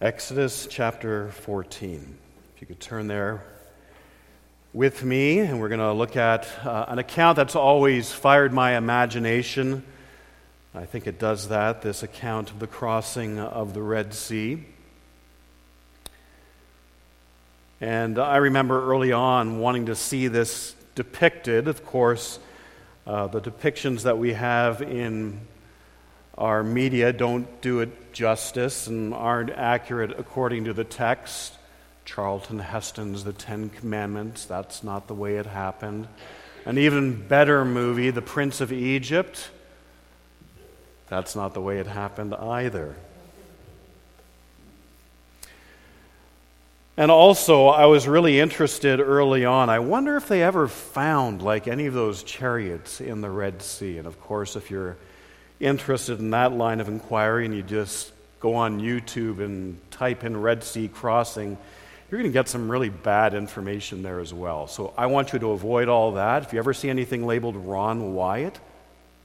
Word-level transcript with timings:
Exodus 0.00 0.66
chapter 0.68 1.30
14. 1.30 2.18
If 2.54 2.60
you 2.60 2.66
could 2.66 2.80
turn 2.80 3.06
there 3.06 3.44
with 4.72 5.04
me, 5.04 5.38
and 5.38 5.60
we're 5.60 5.68
going 5.68 5.78
to 5.78 5.92
look 5.92 6.16
at 6.16 6.48
uh, 6.64 6.86
an 6.88 6.98
account 6.98 7.36
that's 7.36 7.54
always 7.54 8.10
fired 8.10 8.52
my 8.52 8.76
imagination. 8.76 9.84
I 10.74 10.84
think 10.84 11.06
it 11.06 11.20
does 11.20 11.48
that, 11.48 11.82
this 11.82 12.02
account 12.02 12.50
of 12.50 12.58
the 12.58 12.66
crossing 12.66 13.38
of 13.38 13.72
the 13.72 13.82
Red 13.82 14.14
Sea. 14.14 14.64
And 17.80 18.18
I 18.18 18.38
remember 18.38 18.90
early 18.90 19.12
on 19.12 19.60
wanting 19.60 19.86
to 19.86 19.94
see 19.94 20.26
this 20.26 20.74
depicted. 20.96 21.68
Of 21.68 21.86
course, 21.86 22.40
uh, 23.06 23.28
the 23.28 23.40
depictions 23.40 24.02
that 24.02 24.18
we 24.18 24.32
have 24.32 24.82
in 24.82 25.40
our 26.36 26.64
media 26.64 27.12
don't 27.12 27.60
do 27.60 27.78
it 27.78 28.03
justice 28.14 28.86
and 28.86 29.12
aren't 29.12 29.50
accurate 29.50 30.18
according 30.18 30.64
to 30.64 30.72
the 30.72 30.84
text. 30.84 31.52
Charlton 32.06 32.58
Heston's 32.58 33.24
The 33.24 33.32
Ten 33.32 33.68
Commandments, 33.68 34.46
that's 34.46 34.82
not 34.82 35.06
the 35.06 35.14
way 35.14 35.36
it 35.36 35.46
happened. 35.46 36.08
An 36.64 36.78
even 36.78 37.26
better 37.28 37.64
movie, 37.64 38.10
The 38.10 38.22
Prince 38.22 38.62
of 38.62 38.72
Egypt, 38.72 39.50
that's 41.08 41.36
not 41.36 41.52
the 41.52 41.60
way 41.60 41.78
it 41.78 41.86
happened 41.86 42.34
either. 42.34 42.94
And 46.96 47.10
also, 47.10 47.66
I 47.66 47.86
was 47.86 48.06
really 48.06 48.38
interested 48.38 49.00
early 49.00 49.44
on. 49.44 49.68
I 49.68 49.80
wonder 49.80 50.16
if 50.16 50.28
they 50.28 50.42
ever 50.42 50.68
found 50.68 51.42
like 51.42 51.66
any 51.66 51.86
of 51.86 51.94
those 51.94 52.22
chariots 52.22 53.00
in 53.00 53.20
the 53.20 53.30
Red 53.30 53.62
Sea. 53.62 53.98
And 53.98 54.06
of 54.06 54.20
course, 54.20 54.54
if 54.54 54.70
you're 54.70 54.96
interested 55.58 56.20
in 56.20 56.30
that 56.30 56.52
line 56.52 56.80
of 56.80 56.88
inquiry 56.88 57.46
and 57.46 57.54
you 57.54 57.62
just 57.62 58.12
go 58.44 58.56
on 58.56 58.78
YouTube 58.78 59.42
and 59.42 59.80
type 59.90 60.22
in 60.22 60.38
Red 60.38 60.62
Sea 60.62 60.86
crossing, 60.86 61.56
you're 62.10 62.20
going 62.20 62.30
to 62.30 62.38
get 62.38 62.46
some 62.46 62.70
really 62.70 62.90
bad 62.90 63.32
information 63.32 64.02
there 64.02 64.20
as 64.20 64.34
well. 64.34 64.66
So 64.66 64.92
I 64.98 65.06
want 65.06 65.32
you 65.32 65.38
to 65.38 65.52
avoid 65.52 65.88
all 65.88 66.12
that. 66.12 66.42
If 66.42 66.52
you 66.52 66.58
ever 66.58 66.74
see 66.74 66.90
anything 66.90 67.24
labeled 67.24 67.56
Ron 67.56 68.12
Wyatt, 68.12 68.60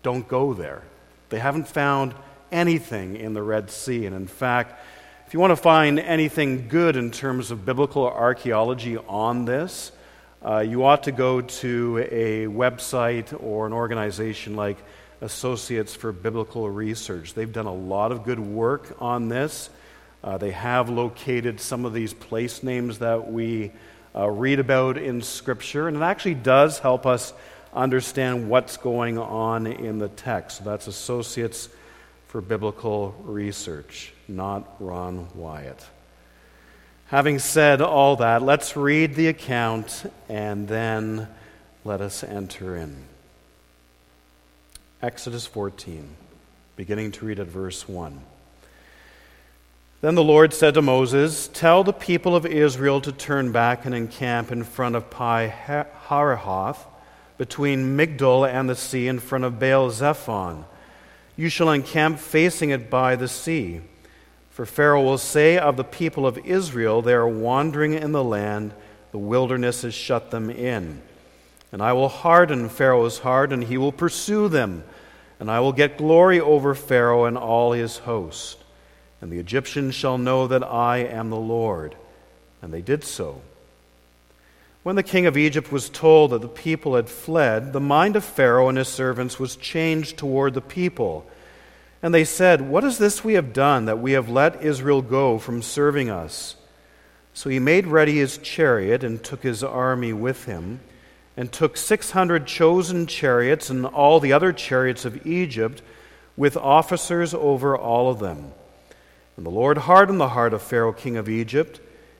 don't 0.04 0.26
go 0.26 0.54
there. 0.54 0.84
They 1.28 1.40
haven't 1.40 1.68
found 1.68 2.14
anything 2.50 3.18
in 3.18 3.34
the 3.34 3.44
Red 3.44 3.70
Sea. 3.70 4.06
And 4.06 4.16
in 4.16 4.26
fact, 4.26 4.80
if 5.28 5.34
you 5.34 5.42
want 5.42 5.52
to 5.52 5.58
find 5.58 6.00
anything 6.00 6.70
good 6.70 6.96
in 6.96 7.12
terms 7.12 7.52
of 7.52 7.66
biblical 7.66 8.08
archaeology 8.08 8.96
on 8.96 9.44
this, 9.44 9.92
uh, 10.46 10.60
you 10.60 10.86
ought 10.86 11.04
to 11.04 11.12
go 11.12 11.42
to 11.42 12.08
a 12.10 12.46
website 12.46 13.38
or 13.44 13.68
an 13.68 13.74
organization 13.74 14.56
like 14.56 14.78
Associates 15.22 15.94
for 15.96 16.12
Biblical 16.12 16.70
Research. 16.70 17.34
They've 17.34 17.52
done 17.52 17.66
a 17.66 17.74
lot 17.74 18.12
of 18.12 18.24
good 18.24 18.40
work 18.40 18.96
on 19.00 19.28
this. 19.28 19.70
Uh, 20.24 20.38
they 20.38 20.52
have 20.52 20.90
located 20.90 21.60
some 21.60 21.86
of 21.86 21.94
these 21.94 22.14
place 22.14 22.64
names 22.64 23.00
that 23.00 23.32
we 23.32 23.72
uh, 24.16 24.30
read 24.30 24.60
about 24.60 24.98
in 24.98 25.22
Scripture, 25.22 25.88
and 25.88 25.98
it 25.98 26.04
actually 26.04 26.36
does 26.36 26.80
help 26.80 27.06
us 27.06 27.34
understand 27.74 28.50
what's 28.50 28.78
going 28.78 29.18
on 29.18 29.68
in 29.68 30.00
the 30.00 30.10
text. 30.10 30.58
So 30.58 30.64
that's 30.64 30.88
Associates 30.88 31.70
for 32.28 32.42
Biblical 32.42 33.16
Research, 33.24 34.14
not 34.28 34.76
Ron 34.80 35.28
Wyatt. 35.36 35.86
Having 37.08 37.40
said 37.40 37.82
all 37.82 38.18
that, 38.18 38.44
let's 38.44 38.76
read 38.76 39.16
the 39.16 39.28
account 39.28 40.12
and 40.28 40.68
then 40.68 41.28
let 41.84 42.02
us 42.02 42.24
enter 42.24 42.76
in. 42.76 42.96
Exodus 45.02 45.48
14, 45.48 46.10
beginning 46.76 47.14
to 47.14 47.26
read 47.26 47.40
at 47.40 47.48
verse 47.48 47.88
1. 47.88 48.22
Then 50.02 50.16
the 50.16 50.24
Lord 50.24 50.54
said 50.54 50.74
to 50.74 50.82
Moses, 50.82 51.48
Tell 51.48 51.86
the 51.86 51.94
people 51.94 52.36
of 52.36 52.46
Israel 52.46 53.00
to 53.02 53.14
turn 53.14 53.54
back 53.54 53.86
and 53.86 53.96
encamp 53.96 54.52
in 54.52 54.66
front 54.66 54.98
of 54.98 55.10
Pi 55.10 55.48
Hahiroth, 56.10 56.80
between 57.38 57.96
Migdol 57.96 58.46
and 58.46 58.70
the 58.70 58.76
sea, 58.76 59.08
in 59.08 59.20
front 59.20 59.46
of 59.46 59.58
Baal 59.58 59.90
Zephon. 59.90 60.66
You 61.38 61.48
shall 61.48 61.72
encamp 61.72 62.20
facing 62.20 62.72
it 62.72 62.90
by 62.90 63.16
the 63.16 63.30
sea. 63.30 63.80
For 64.50 64.66
Pharaoh 64.66 65.04
will 65.04 65.18
say 65.18 65.58
of 65.58 65.78
the 65.78 65.86
people 65.86 66.28
of 66.28 66.38
Israel, 66.40 67.02
They 67.02 67.14
are 67.14 67.26
wandering 67.26 67.94
in 67.94 68.12
the 68.12 68.24
land, 68.24 68.74
the 69.14 69.18
wilderness 69.18 69.84
has 69.84 69.94
shut 69.94 70.30
them 70.30 70.50
in. 70.50 71.02
And 71.72 71.82
I 71.82 71.94
will 71.94 72.10
harden 72.10 72.70
Pharaoh's 72.70 73.20
heart, 73.20 73.54
and 73.54 73.64
he 73.64 73.78
will 73.78 73.92
pursue 73.92 74.48
them. 74.48 74.84
And 75.40 75.50
I 75.50 75.60
will 75.60 75.72
get 75.72 75.98
glory 75.98 76.40
over 76.40 76.74
Pharaoh 76.74 77.26
and 77.26 77.38
all 77.38 77.72
his 77.72 78.00
host. 78.00 78.64
And 79.22 79.32
the 79.32 79.40
Egyptians 79.40 79.96
shall 79.96 80.18
know 80.18 80.48
that 80.48 80.64
I 80.64 80.98
am 80.98 81.30
the 81.30 81.38
Lord. 81.38 81.96
And 82.62 82.74
they 82.74 82.82
did 82.82 83.04
so. 83.04 83.42
When 84.84 84.96
the 84.96 85.04
king 85.04 85.26
of 85.26 85.38
Egypt 85.38 85.72
was 85.72 85.90
told 85.90 86.32
that 86.32 86.42
the 86.42 86.48
people 86.48 86.96
had 86.96 87.10
fled, 87.10 87.74
the 87.74 87.80
mind 87.80 88.16
of 88.16 88.24
Pharaoh 88.24 88.70
and 88.70 88.78
his 88.78 88.88
servants 88.88 89.40
was 89.40 89.56
changed 89.56 90.18
toward 90.18 90.54
the 90.54 90.62
people. 90.62 91.28
And 92.02 92.14
they 92.14 92.24
said, 92.24 92.62
What 92.62 92.86
is 92.86 92.98
this 92.98 93.24
we 93.24 93.34
have 93.34 93.54
done 93.54 93.86
that 93.86 94.00
we 94.00 94.14
have 94.14 94.30
let 94.30 94.64
Israel 94.64 95.02
go 95.02 95.38
from 95.38 95.62
serving 95.62 96.10
us? 96.10 96.56
So 97.34 97.50
he 97.50 97.60
made 97.60 97.88
ready 97.88 98.18
his 98.18 98.38
chariot 98.38 99.04
and 99.04 99.24
took 99.24 99.44
his 99.44 99.64
army 99.64 100.14
with 100.14 100.46
him 100.46 100.80
and 101.40 101.54
took 101.54 101.78
600 101.78 102.46
chosen 102.46 103.08
chariots 103.08 103.70
and 103.70 103.86
all 103.86 104.20
the 104.20 104.34
other 104.34 104.52
chariots 104.52 105.06
of 105.06 105.26
Egypt, 105.26 105.82
with 106.36 106.58
officers 106.58 107.34
over 107.34 107.78
all 107.78 108.12
of 108.12 108.20
them. 108.20 108.52
And 109.38 109.46
the 109.46 109.50
Lord 109.50 109.78
hardened 109.78 110.20
the 110.20 110.28
heart 110.28 110.54
of 110.54 110.62
Pharaoh, 110.62 110.92
king 110.92 111.16
of 111.16 111.30
Egypt, 111.30 111.80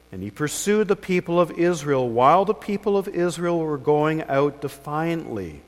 and 0.10 0.24
he 0.24 0.32
pursued 0.32 0.88
the 0.88 0.96
people 0.96 1.38
of 1.38 1.52
Israel 1.52 2.08
while 2.08 2.46
the 2.46 2.54
people 2.54 2.98
of 2.98 3.10
Israel 3.10 3.60
were 3.60 3.78
going 3.78 4.24
out 4.24 4.62
defiantly. 4.62 5.64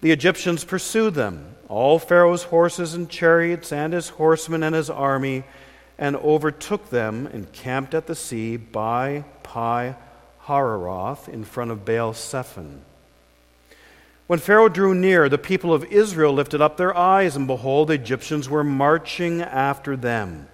The 0.00 0.12
Egyptians 0.12 0.62
pursued 0.62 1.14
them, 1.14 1.56
all 1.68 1.98
Pharaoh's 1.98 2.44
horses 2.44 2.94
and 2.94 3.10
chariots, 3.10 3.72
and 3.72 3.92
his 3.92 4.10
horsemen 4.10 4.62
and 4.62 4.72
his 4.76 4.88
army, 4.88 5.42
and 5.98 6.14
overtook 6.14 6.90
them 6.90 7.26
and 7.26 7.52
camped 7.52 7.92
at 7.92 8.06
the 8.06 8.14
sea 8.14 8.56
by 8.56 9.24
Pi 9.42 9.96
Hahiroth 10.46 11.28
in 11.28 11.44
front 11.44 11.70
of 11.70 11.84
Baal 11.84 12.12
Zephon. 12.12 12.82
When 14.26 14.38
Pharaoh 14.40 14.68
drew 14.68 14.94
near, 14.94 15.28
the 15.28 15.38
people 15.38 15.72
of 15.72 15.84
Israel 15.84 16.32
lifted 16.32 16.60
up 16.60 16.76
their 16.76 16.96
eyes, 16.96 17.36
and 17.36 17.46
behold, 17.46 17.88
the 17.88 17.94
Egyptians 17.94 18.48
were 18.48 18.64
marching 18.64 19.40
after 19.40 19.96
them, 19.96 20.48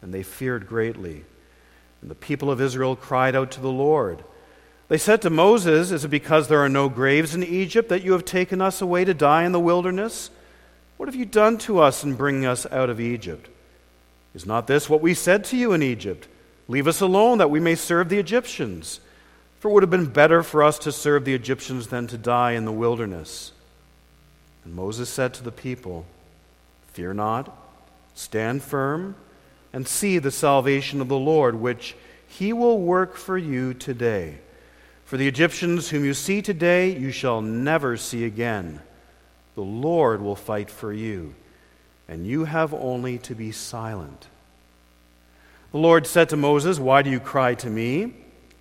and 0.00 0.14
they 0.14 0.22
feared 0.22 0.68
greatly. 0.68 1.24
And 2.00 2.10
the 2.10 2.14
people 2.14 2.50
of 2.50 2.60
Israel 2.60 2.94
cried 2.94 3.34
out 3.34 3.50
to 3.52 3.60
the 3.60 3.70
Lord. 3.70 4.22
They 4.86 4.98
said 4.98 5.20
to 5.22 5.30
Moses, 5.30 5.90
Is 5.90 6.04
it 6.04 6.08
because 6.08 6.46
there 6.46 6.60
are 6.60 6.68
no 6.68 6.88
graves 6.88 7.34
in 7.34 7.42
Egypt 7.42 7.88
that 7.88 8.04
you 8.04 8.12
have 8.12 8.24
taken 8.24 8.60
us 8.60 8.80
away 8.80 9.04
to 9.04 9.14
die 9.14 9.44
in 9.44 9.52
the 9.52 9.60
wilderness? 9.60 10.30
What 10.96 11.08
have 11.08 11.16
you 11.16 11.24
done 11.24 11.58
to 11.58 11.80
us 11.80 12.04
in 12.04 12.14
bringing 12.14 12.46
us 12.46 12.66
out 12.70 12.88
of 12.88 13.00
Egypt? 13.00 13.48
Is 14.34 14.46
not 14.46 14.66
this 14.66 14.88
what 14.88 15.00
we 15.00 15.14
said 15.14 15.44
to 15.46 15.56
you 15.56 15.72
in 15.72 15.82
Egypt? 15.82 16.28
Leave 16.68 16.86
us 16.86 17.00
alone 17.00 17.38
that 17.38 17.50
we 17.50 17.60
may 17.60 17.74
serve 17.74 18.08
the 18.08 18.18
Egyptians. 18.18 19.00
For 19.60 19.70
it 19.70 19.74
would 19.74 19.82
have 19.82 19.90
been 19.90 20.06
better 20.06 20.42
for 20.42 20.62
us 20.62 20.78
to 20.80 20.92
serve 20.92 21.24
the 21.24 21.34
Egyptians 21.34 21.88
than 21.88 22.06
to 22.08 22.18
die 22.18 22.52
in 22.52 22.64
the 22.64 22.72
wilderness. 22.72 23.52
And 24.64 24.74
Moses 24.74 25.08
said 25.08 25.34
to 25.34 25.42
the 25.42 25.52
people, 25.52 26.06
Fear 26.92 27.14
not, 27.14 27.56
stand 28.14 28.62
firm, 28.62 29.16
and 29.72 29.86
see 29.86 30.18
the 30.18 30.30
salvation 30.30 31.00
of 31.00 31.08
the 31.08 31.18
Lord, 31.18 31.56
which 31.56 31.96
he 32.26 32.52
will 32.52 32.78
work 32.78 33.16
for 33.16 33.36
you 33.36 33.74
today. 33.74 34.38
For 35.04 35.16
the 35.16 35.26
Egyptians 35.26 35.88
whom 35.88 36.04
you 36.04 36.14
see 36.14 36.42
today, 36.42 36.96
you 36.96 37.10
shall 37.10 37.40
never 37.40 37.96
see 37.96 38.24
again. 38.24 38.80
The 39.54 39.62
Lord 39.62 40.20
will 40.20 40.36
fight 40.36 40.70
for 40.70 40.92
you, 40.92 41.34
and 42.06 42.26
you 42.26 42.44
have 42.44 42.72
only 42.74 43.18
to 43.18 43.34
be 43.34 43.50
silent. 43.50 44.28
The 45.72 45.78
Lord 45.78 46.06
said 46.06 46.28
to 46.28 46.36
Moses, 46.36 46.78
Why 46.78 47.02
do 47.02 47.10
you 47.10 47.20
cry 47.20 47.54
to 47.54 47.68
me? 47.68 48.12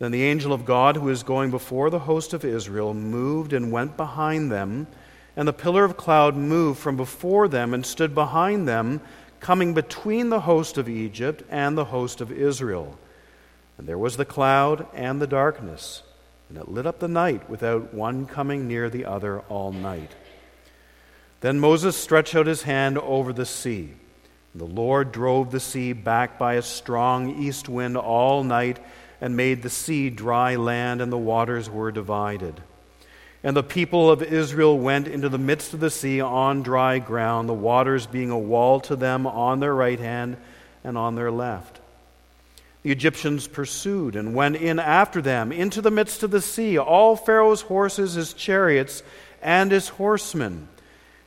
Then 0.00 0.12
the 0.12 0.24
angel 0.24 0.54
of 0.54 0.64
God, 0.64 0.96
who 0.96 1.10
is 1.10 1.22
going 1.22 1.50
before 1.50 1.90
the 1.90 2.00
host 2.00 2.32
of 2.32 2.42
Israel, 2.42 2.94
moved 2.94 3.52
and 3.52 3.70
went 3.70 3.98
behind 3.98 4.50
them, 4.50 4.86
and 5.36 5.46
the 5.46 5.52
pillar 5.52 5.84
of 5.84 5.98
cloud 5.98 6.34
moved 6.34 6.80
from 6.80 6.96
before 6.96 7.48
them 7.48 7.74
and 7.74 7.84
stood 7.84 8.14
behind 8.14 8.66
them, 8.66 9.02
coming 9.40 9.74
between 9.74 10.30
the 10.30 10.40
host 10.40 10.78
of 10.78 10.88
Egypt 10.88 11.42
and 11.50 11.76
the 11.76 11.84
host 11.84 12.22
of 12.22 12.32
Israel. 12.32 12.98
And 13.76 13.86
there 13.86 13.98
was 13.98 14.16
the 14.16 14.24
cloud 14.24 14.86
and 14.94 15.20
the 15.20 15.26
darkness, 15.26 16.02
and 16.48 16.56
it 16.56 16.68
lit 16.68 16.86
up 16.86 16.98
the 16.98 17.06
night 17.06 17.50
without 17.50 17.92
one 17.92 18.24
coming 18.24 18.66
near 18.66 18.88
the 18.88 19.04
other 19.04 19.40
all 19.50 19.70
night. 19.70 20.12
Then 21.42 21.60
Moses 21.60 21.94
stretched 21.94 22.34
out 22.34 22.46
his 22.46 22.62
hand 22.62 22.96
over 22.96 23.34
the 23.34 23.46
sea. 23.46 23.92
And 24.54 24.62
the 24.62 24.66
Lord 24.66 25.12
drove 25.12 25.50
the 25.50 25.60
sea 25.60 25.92
back 25.92 26.38
by 26.38 26.54
a 26.54 26.62
strong 26.62 27.38
east 27.42 27.68
wind 27.68 27.98
all 27.98 28.42
night 28.44 28.78
and 29.20 29.36
made 29.36 29.62
the 29.62 29.70
sea 29.70 30.10
dry 30.10 30.56
land, 30.56 31.00
and 31.00 31.12
the 31.12 31.18
waters 31.18 31.68
were 31.68 31.92
divided. 31.92 32.60
And 33.42 33.56
the 33.56 33.62
people 33.62 34.10
of 34.10 34.22
Israel 34.22 34.78
went 34.78 35.08
into 35.08 35.28
the 35.28 35.38
midst 35.38 35.72
of 35.72 35.80
the 35.80 35.90
sea 35.90 36.20
on 36.20 36.62
dry 36.62 36.98
ground, 36.98 37.48
the 37.48 37.54
waters 37.54 38.06
being 38.06 38.30
a 38.30 38.38
wall 38.38 38.80
to 38.80 38.96
them 38.96 39.26
on 39.26 39.60
their 39.60 39.74
right 39.74 39.98
hand 39.98 40.36
and 40.84 40.98
on 40.98 41.14
their 41.14 41.30
left. 41.30 41.80
The 42.82 42.92
Egyptians 42.92 43.46
pursued 43.46 44.16
and 44.16 44.34
went 44.34 44.56
in 44.56 44.78
after 44.78 45.20
them 45.20 45.52
into 45.52 45.82
the 45.82 45.90
midst 45.90 46.22
of 46.22 46.30
the 46.30 46.40
sea, 46.40 46.78
all 46.78 47.16
Pharaoh's 47.16 47.62
horses, 47.62 48.14
his 48.14 48.32
chariots, 48.32 49.02
and 49.42 49.70
his 49.70 49.88
horsemen. 49.88 50.68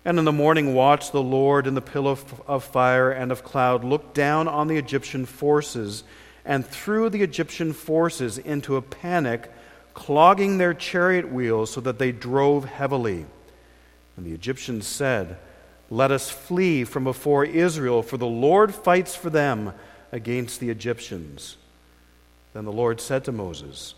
And 0.06 0.20
in 0.20 0.26
the 0.26 0.32
morning 0.32 0.74
watch, 0.74 1.12
the 1.12 1.22
Lord 1.22 1.66
in 1.66 1.76
the 1.76 1.82
pillar 1.82 2.18
of 2.48 2.64
fire 2.64 3.12
and 3.12 3.32
of 3.32 3.44
cloud 3.44 3.84
looked 3.84 4.14
down 4.14 4.48
on 4.48 4.68
the 4.68 4.78
Egyptian 4.78 5.26
forces 5.26 6.04
and 6.46 6.66
threw 6.66 7.10
the 7.10 7.24
Egyptian 7.24 7.74
forces 7.74 8.38
into 8.38 8.76
a 8.76 8.82
panic 8.82 9.52
clogging 9.94 10.58
their 10.58 10.74
chariot 10.74 11.32
wheels 11.32 11.72
so 11.72 11.82
that 11.82 12.00
they 12.00 12.12
drove 12.12 12.66
heavily. 12.66 13.26
And 14.18 14.26
the 14.26 14.34
Egyptians 14.34 14.88
said, 14.88 15.38
Let 15.90 16.12
us 16.12 16.30
flee 16.30 16.84
from 16.84 17.04
before 17.04 17.46
Israel, 17.46 18.04
for 18.04 18.18
the 18.18 18.26
Lord 18.26 18.74
fights 18.74 19.16
for 19.16 19.30
them 19.30 19.74
against 20.12 20.60
the 20.60 20.70
Egyptians. 20.70 21.58
Then 22.54 22.66
the 22.66 22.72
Lord 22.72 23.02
said 23.02 23.24
to 23.26 23.32
Moses, 23.32 23.96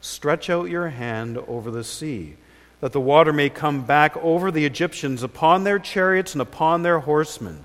Stretch 0.00 0.50
out 0.50 0.68
your 0.68 0.90
hand 0.90 1.38
over 1.38 1.70
the 1.70 1.84
sea, 1.84 2.36
that 2.80 2.92
the 2.92 3.00
water 3.00 3.32
may 3.32 3.48
come 3.48 3.86
back 3.86 4.16
over 4.18 4.50
the 4.50 4.66
Egyptians 4.66 5.22
upon 5.22 5.64
their 5.64 5.78
chariots 5.78 6.34
and 6.34 6.42
upon 6.42 6.82
their 6.82 6.98
horsemen. 7.00 7.64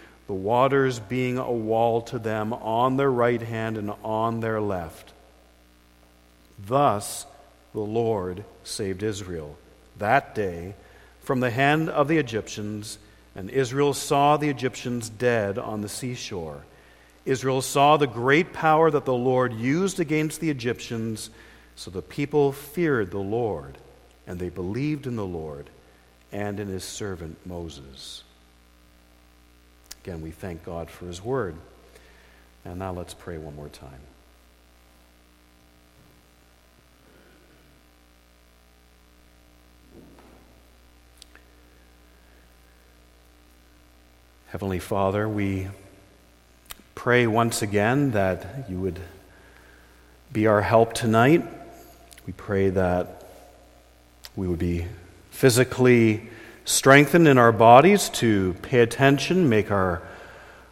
the 0.31 0.35
waters 0.35 0.97
being 0.97 1.37
a 1.37 1.51
wall 1.51 2.01
to 2.01 2.17
them 2.17 2.53
on 2.53 2.95
their 2.95 3.11
right 3.11 3.41
hand 3.41 3.75
and 3.75 3.91
on 4.01 4.39
their 4.39 4.61
left. 4.61 5.11
Thus 6.57 7.25
the 7.73 7.81
Lord 7.81 8.45
saved 8.63 9.03
Israel 9.03 9.57
that 9.97 10.33
day 10.33 10.73
from 11.19 11.41
the 11.41 11.51
hand 11.51 11.89
of 11.89 12.07
the 12.07 12.17
Egyptians, 12.17 12.97
and 13.35 13.49
Israel 13.49 13.93
saw 13.93 14.37
the 14.37 14.47
Egyptians 14.47 15.09
dead 15.09 15.57
on 15.57 15.81
the 15.81 15.89
seashore. 15.89 16.63
Israel 17.25 17.61
saw 17.61 17.97
the 17.97 18.07
great 18.07 18.53
power 18.53 18.89
that 18.89 19.03
the 19.03 19.13
Lord 19.13 19.51
used 19.51 19.99
against 19.99 20.39
the 20.39 20.49
Egyptians, 20.49 21.29
so 21.75 21.91
the 21.91 22.01
people 22.01 22.53
feared 22.53 23.11
the 23.11 23.17
Lord, 23.17 23.77
and 24.25 24.39
they 24.39 24.47
believed 24.47 25.07
in 25.07 25.17
the 25.17 25.25
Lord 25.25 25.69
and 26.31 26.57
in 26.57 26.69
his 26.69 26.85
servant 26.85 27.45
Moses. 27.45 28.23
Again, 30.03 30.21
we 30.21 30.31
thank 30.31 30.65
God 30.65 30.89
for 30.89 31.05
his 31.05 31.23
word. 31.23 31.55
And 32.65 32.79
now 32.79 32.91
let's 32.91 33.13
pray 33.13 33.37
one 33.37 33.55
more 33.55 33.69
time. 33.69 33.99
Heavenly 44.47 44.79
Father, 44.79 45.29
we 45.29 45.69
pray 46.93 47.25
once 47.25 47.61
again 47.61 48.11
that 48.11 48.65
you 48.69 48.79
would 48.79 48.99
be 50.33 50.45
our 50.47 50.61
help 50.61 50.93
tonight. 50.93 51.45
We 52.27 52.33
pray 52.33 52.69
that 52.69 53.23
we 54.35 54.47
would 54.47 54.59
be 54.59 54.87
physically 55.29 56.29
strengthened 56.65 57.27
in 57.27 57.37
our 57.37 57.51
bodies 57.51 58.09
to 58.09 58.53
pay 58.61 58.79
attention, 58.79 59.49
make 59.49 59.71
our, 59.71 60.01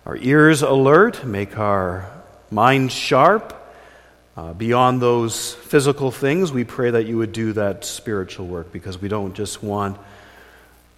our 0.05 0.17
ears 0.17 0.61
alert, 0.61 1.25
make 1.25 1.57
our 1.57 2.09
minds 2.51 2.93
sharp. 2.93 3.55
Uh, 4.37 4.53
beyond 4.53 5.01
those 5.01 5.53
physical 5.53 6.11
things, 6.11 6.51
we 6.51 6.63
pray 6.63 6.91
that 6.91 7.05
you 7.05 7.17
would 7.17 7.33
do 7.33 7.51
that 7.53 7.83
spiritual 7.83 8.47
work 8.47 8.71
because 8.71 9.01
we 9.01 9.09
don't 9.09 9.33
just 9.33 9.61
want 9.61 9.97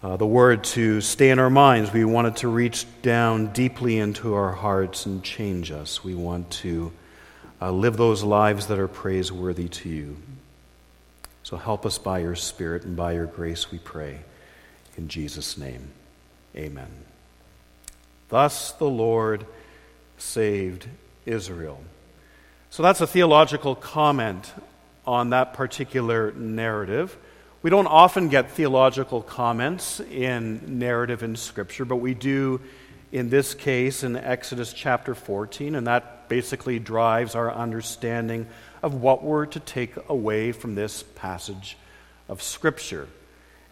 uh, 0.04 0.18
the 0.18 0.26
word 0.26 0.64
to 0.64 1.02
stay 1.02 1.30
in 1.30 1.40
our 1.40 1.50
minds. 1.50 1.92
We 1.92 2.06
want 2.06 2.28
it 2.28 2.36
to 2.38 2.48
reach 2.48 2.86
down 3.02 3.48
deeply 3.54 3.98
into 3.98 4.34
our 4.34 4.52
hearts 4.52 5.06
and 5.06 5.24
change 5.24 5.72
us. 5.72 6.04
We 6.04 6.16
want 6.16 6.52
to 6.52 6.92
uh, 7.62 7.72
live 7.72 7.98
those 7.98 8.24
lives 8.24 8.68
that 8.68 8.80
are 8.80 8.88
praiseworthy 8.88 9.68
to 9.70 9.90
you. 9.90 10.18
So 11.44 11.58
help 11.58 11.86
us 11.86 11.98
by 11.98 12.20
your 12.20 12.36
Spirit 12.36 12.84
and 12.84 12.96
by 12.96 13.14
your 13.14 13.26
grace, 13.26 13.72
we 13.72 13.80
pray. 13.80 14.20
In 14.98 15.08
Jesus' 15.08 15.58
name, 15.58 15.92
amen. 16.56 16.92
Thus 18.30 18.72
the 18.74 18.90
Lord 18.90 19.46
saved 20.18 20.88
Israel. 21.26 21.82
So 22.70 22.84
that's 22.84 23.02
a 23.02 23.08
theological 23.08 23.76
comment 23.76 24.54
on 25.06 25.32
that 25.32 25.54
particular 25.54 26.32
narrative. 26.34 27.18
We 27.62 27.70
don't 27.70 27.88
often 27.88 28.30
get 28.30 28.52
theological 28.52 29.22
comments 29.22 30.00
in 30.00 30.80
narrative 30.80 31.24
in 31.24 31.36
Scripture, 31.36 31.86
but 31.86 31.98
we 31.98 32.14
do 32.14 32.62
in 33.12 33.30
this 33.30 33.54
case 33.54 34.04
in 34.04 34.16
Exodus 34.16 34.74
chapter 34.74 35.14
14, 35.14 35.76
and 35.76 35.86
that 35.88 36.30
basically 36.30 36.80
drives 36.80 37.36
our 37.36 37.54
understanding 37.54 38.48
of 38.82 38.94
what 38.94 39.22
we're 39.22 39.46
to 39.48 39.60
take 39.60 39.94
away 40.10 40.54
from 40.54 40.76
this 40.76 41.04
passage 41.04 41.78
of 42.30 42.42
Scripture. 42.42 43.08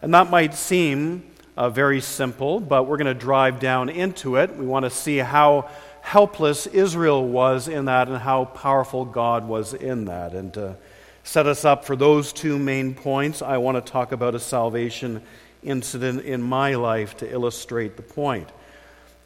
And 0.02 0.14
that 0.14 0.30
might 0.30 0.54
seem 0.54 1.24
uh, 1.56 1.68
very 1.68 2.00
simple, 2.00 2.58
but 2.58 2.84
we're 2.84 2.96
going 2.96 3.06
to 3.06 3.14
drive 3.14 3.60
down 3.60 3.88
into 3.88 4.36
it. 4.36 4.56
We 4.56 4.66
want 4.66 4.84
to 4.84 4.90
see 4.90 5.18
how 5.18 5.68
helpless 6.00 6.66
Israel 6.66 7.26
was 7.26 7.68
in 7.68 7.84
that 7.84 8.08
and 8.08 8.16
how 8.16 8.46
powerful 8.46 9.04
God 9.04 9.46
was 9.46 9.74
in 9.74 10.06
that. 10.06 10.32
And 10.32 10.54
to 10.54 10.76
set 11.22 11.46
us 11.46 11.64
up 11.64 11.84
for 11.84 11.96
those 11.96 12.32
two 12.32 12.58
main 12.58 12.94
points, 12.94 13.42
I 13.42 13.58
want 13.58 13.84
to 13.84 13.92
talk 13.92 14.12
about 14.12 14.34
a 14.34 14.40
salvation 14.40 15.22
incident 15.62 16.24
in 16.24 16.40
my 16.40 16.74
life 16.74 17.18
to 17.18 17.30
illustrate 17.30 17.96
the 17.96 18.02
point. 18.02 18.48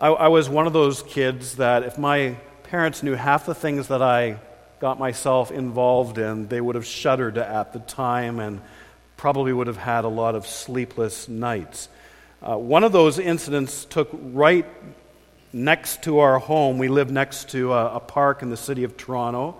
I, 0.00 0.09
I, 0.09 0.28
was 0.28 0.49
one 0.49 0.66
of 0.66 0.73
those 0.73 1.04
kids 1.04 1.57
that 1.57 1.85
if 1.85 1.97
my 1.97 2.37
parents 2.64 3.04
knew 3.04 3.14
half 3.14 3.47
the 3.47 3.54
things 3.54 3.87
that 3.88 4.02
I 4.02 4.38
got 4.81 4.99
myself 4.99 5.52
involved 5.52 6.19
in, 6.19 6.49
they 6.49 6.61
would 6.61 6.75
have 6.75 6.85
shuddered 6.85 7.38
at 7.38 7.73
the 7.73 7.78
time 7.78 8.40
and 8.40 8.61
probably 9.25 9.54
would 9.54 9.69
have 9.69 9.78
had 9.78 10.04
a 10.04 10.09
lot 10.09 10.35
of 10.35 10.47
sleepless 10.47 11.31
nights. 11.31 11.88
Uh, 12.43 12.59
one 12.59 12.85
of 12.85 12.93
those 12.93 13.19
incidents 13.19 13.87
took 13.87 14.11
right 14.12 14.66
next 15.50 16.02
to 16.02 16.19
our 16.19 16.38
home. 16.38 16.76
We 16.76 16.88
lived 16.88 17.11
next 17.11 17.49
to 17.52 17.73
a, 17.73 17.95
a 17.95 18.00
park 18.00 18.43
in 18.43 18.50
the 18.50 18.57
city 18.59 18.85
of 18.85 18.99
Toronto. 18.99 19.57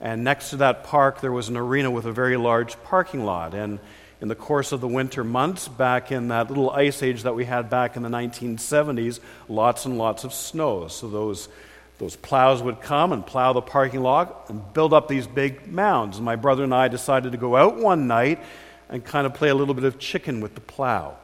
And 0.00 0.24
next 0.24 0.50
to 0.50 0.56
that 0.56 0.82
park, 0.82 1.20
there 1.20 1.30
was 1.30 1.48
an 1.48 1.56
arena 1.56 1.92
with 1.92 2.06
a 2.06 2.12
very 2.12 2.36
large 2.36 2.76
parking 2.82 3.24
lot. 3.24 3.54
And 3.54 3.78
in 4.20 4.26
the 4.26 4.34
course 4.34 4.72
of 4.72 4.80
the 4.80 4.88
winter 4.88 5.22
months, 5.22 5.68
back 5.68 6.10
in 6.10 6.26
that 6.26 6.48
little 6.48 6.70
ice 6.70 7.00
age 7.00 7.22
that 7.22 7.36
we 7.36 7.44
had 7.44 7.70
back 7.70 7.94
in 7.94 8.02
the 8.02 8.08
1970s, 8.08 9.20
lots 9.48 9.84
and 9.84 9.96
lots 9.96 10.24
of 10.24 10.34
snow. 10.34 10.88
So 10.88 11.08
those, 11.08 11.48
those 11.98 12.16
plows 12.16 12.64
would 12.64 12.80
come 12.80 13.12
and 13.12 13.24
plow 13.24 13.52
the 13.52 13.62
parking 13.62 14.02
lot 14.02 14.46
and 14.48 14.60
build 14.74 14.92
up 14.92 15.06
these 15.06 15.28
big 15.28 15.70
mounds. 15.70 16.16
And 16.16 16.24
my 16.24 16.34
brother 16.34 16.64
and 16.64 16.74
I 16.74 16.88
decided 16.88 17.30
to 17.30 17.38
go 17.38 17.54
out 17.54 17.76
one 17.76 18.08
night 18.08 18.40
and 18.88 19.04
kind 19.04 19.26
of 19.26 19.34
play 19.34 19.48
a 19.48 19.54
little 19.54 19.74
bit 19.74 19.84
of 19.84 19.98
chicken 19.98 20.40
with 20.40 20.54
the 20.54 20.60
plow. 20.60 21.16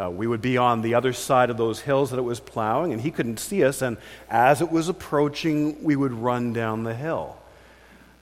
Uh, 0.00 0.10
we 0.10 0.26
would 0.26 0.40
be 0.40 0.56
on 0.56 0.80
the 0.80 0.94
other 0.94 1.12
side 1.12 1.50
of 1.50 1.56
those 1.56 1.80
hills 1.80 2.10
that 2.10 2.18
it 2.18 2.22
was 2.22 2.40
plowing, 2.40 2.92
and 2.92 3.00
he 3.00 3.10
couldn't 3.10 3.38
see 3.38 3.62
us. 3.62 3.82
And 3.82 3.98
as 4.30 4.62
it 4.62 4.70
was 4.72 4.88
approaching, 4.88 5.84
we 5.84 5.96
would 5.96 6.12
run 6.12 6.52
down 6.52 6.84
the 6.84 6.94
hill. 6.94 7.36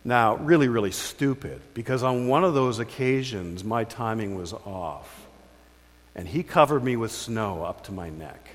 Now, 0.05 0.37
really, 0.37 0.69
really 0.69 0.91
stupid, 0.91 1.61
because 1.75 2.03
on 2.03 2.27
one 2.27 2.43
of 2.43 2.55
those 2.55 2.79
occasions, 2.79 3.63
my 3.63 3.85
timing 3.85 4.35
was 4.35 4.53
off, 4.53 5.27
and 6.17 6.27
he 6.27 6.43
covered 6.43 6.83
me 6.83 6.97
with 6.97 7.13
snow 7.13 7.63
up 7.63 7.85
to 7.85 7.93
my 7.93 8.09
neck. 8.11 8.49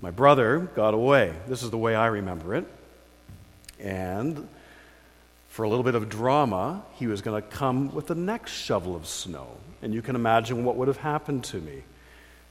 My 0.00 0.10
brother 0.10 0.58
got 0.58 0.92
away. 0.92 1.32
This 1.48 1.62
is 1.62 1.70
the 1.70 1.78
way 1.78 1.94
I 1.94 2.06
remember 2.06 2.54
it. 2.54 2.66
And 3.80 4.46
for 5.56 5.62
a 5.62 5.70
little 5.70 5.84
bit 5.84 5.94
of 5.94 6.10
drama, 6.10 6.82
he 6.96 7.06
was 7.06 7.22
going 7.22 7.42
to 7.42 7.48
come 7.48 7.94
with 7.94 8.08
the 8.08 8.14
next 8.14 8.52
shovel 8.52 8.94
of 8.94 9.06
snow. 9.06 9.48
And 9.80 9.94
you 9.94 10.02
can 10.02 10.14
imagine 10.14 10.66
what 10.66 10.76
would 10.76 10.86
have 10.86 10.98
happened 10.98 11.44
to 11.44 11.56
me. 11.56 11.82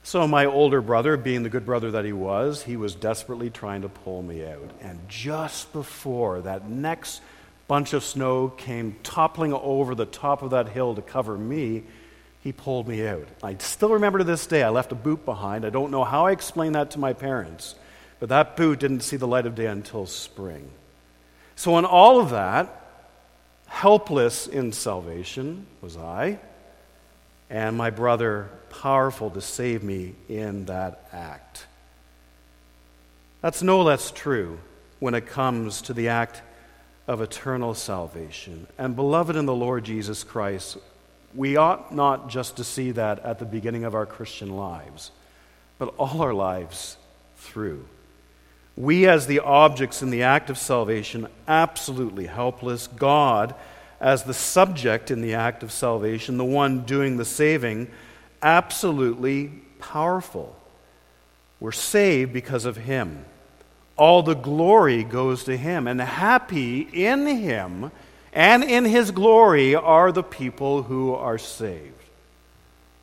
So, 0.02 0.26
my 0.26 0.46
older 0.46 0.80
brother, 0.80 1.16
being 1.16 1.44
the 1.44 1.48
good 1.48 1.64
brother 1.64 1.92
that 1.92 2.04
he 2.04 2.12
was, 2.12 2.64
he 2.64 2.76
was 2.76 2.96
desperately 2.96 3.48
trying 3.48 3.82
to 3.82 3.88
pull 3.88 4.22
me 4.22 4.44
out. 4.44 4.72
And 4.80 4.98
just 5.08 5.72
before 5.72 6.40
that 6.40 6.68
next 6.68 7.22
bunch 7.68 7.92
of 7.92 8.02
snow 8.02 8.48
came 8.48 8.96
toppling 9.04 9.52
over 9.52 9.94
the 9.94 10.06
top 10.06 10.42
of 10.42 10.50
that 10.50 10.70
hill 10.70 10.96
to 10.96 11.02
cover 11.02 11.38
me, 11.38 11.84
he 12.42 12.50
pulled 12.50 12.88
me 12.88 13.06
out. 13.06 13.28
I 13.40 13.54
still 13.58 13.90
remember 13.90 14.18
to 14.18 14.24
this 14.24 14.48
day, 14.48 14.64
I 14.64 14.70
left 14.70 14.90
a 14.90 14.96
boot 14.96 15.24
behind. 15.24 15.64
I 15.64 15.70
don't 15.70 15.92
know 15.92 16.02
how 16.02 16.26
I 16.26 16.32
explained 16.32 16.74
that 16.74 16.90
to 16.92 16.98
my 16.98 17.12
parents, 17.12 17.76
but 18.18 18.30
that 18.30 18.56
boot 18.56 18.80
didn't 18.80 19.02
see 19.02 19.16
the 19.16 19.28
light 19.28 19.46
of 19.46 19.54
day 19.54 19.66
until 19.66 20.06
spring. 20.06 20.68
So, 21.54 21.78
in 21.78 21.84
all 21.84 22.18
of 22.18 22.30
that, 22.30 22.82
helpless 23.76 24.46
in 24.46 24.72
salvation 24.72 25.66
was 25.82 25.98
I, 25.98 26.38
and 27.50 27.76
my 27.76 27.90
brother 27.90 28.48
powerful 28.70 29.28
to 29.28 29.42
save 29.42 29.82
me 29.82 30.14
in 30.30 30.64
that 30.64 31.06
act. 31.12 31.66
That's 33.42 33.62
no 33.62 33.82
less 33.82 34.10
true 34.10 34.58
when 34.98 35.12
it 35.14 35.26
comes 35.26 35.82
to 35.82 35.92
the 35.92 36.08
act 36.08 36.40
of 37.06 37.20
eternal 37.20 37.74
salvation. 37.74 38.66
And 38.78 38.96
beloved 38.96 39.36
in 39.36 39.44
the 39.44 39.54
Lord 39.54 39.84
Jesus 39.84 40.24
Christ, 40.24 40.78
we 41.34 41.58
ought 41.58 41.94
not 41.94 42.30
just 42.30 42.56
to 42.56 42.64
see 42.64 42.92
that 42.92 43.18
at 43.18 43.38
the 43.38 43.44
beginning 43.44 43.84
of 43.84 43.94
our 43.94 44.06
Christian 44.06 44.56
lives, 44.56 45.10
but 45.78 45.94
all 45.98 46.22
our 46.22 46.32
lives 46.32 46.96
through. 47.36 47.84
We, 48.76 49.06
as 49.06 49.26
the 49.26 49.40
objects 49.40 50.02
in 50.02 50.10
the 50.10 50.22
act 50.22 50.50
of 50.50 50.58
salvation, 50.58 51.28
absolutely 51.48 52.26
helpless. 52.26 52.86
God, 52.86 53.54
as 54.00 54.24
the 54.24 54.34
subject 54.34 55.10
in 55.10 55.22
the 55.22 55.34
act 55.34 55.62
of 55.62 55.72
salvation, 55.72 56.36
the 56.36 56.44
one 56.44 56.84
doing 56.84 57.16
the 57.16 57.24
saving, 57.24 57.88
absolutely 58.42 59.48
powerful. 59.78 60.54
We're 61.58 61.72
saved 61.72 62.32
because 62.32 62.66
of 62.66 62.76
Him. 62.76 63.24
All 63.96 64.22
the 64.22 64.34
glory 64.34 65.04
goes 65.04 65.44
to 65.44 65.56
Him, 65.56 65.86
and 65.88 66.00
happy 66.00 66.80
in 66.80 67.26
Him 67.26 67.90
and 68.36 68.62
in 68.62 68.84
his 68.84 69.12
glory 69.12 69.74
are 69.74 70.12
the 70.12 70.22
people 70.22 70.82
who 70.82 71.14
are 71.14 71.38
saved. 71.38 71.94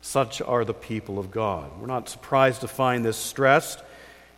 Such 0.00 0.40
are 0.40 0.64
the 0.64 0.72
people 0.72 1.18
of 1.18 1.32
God. 1.32 1.72
We're 1.80 1.88
not 1.88 2.08
surprised 2.08 2.60
to 2.60 2.68
find 2.68 3.04
this 3.04 3.16
stressed 3.16 3.82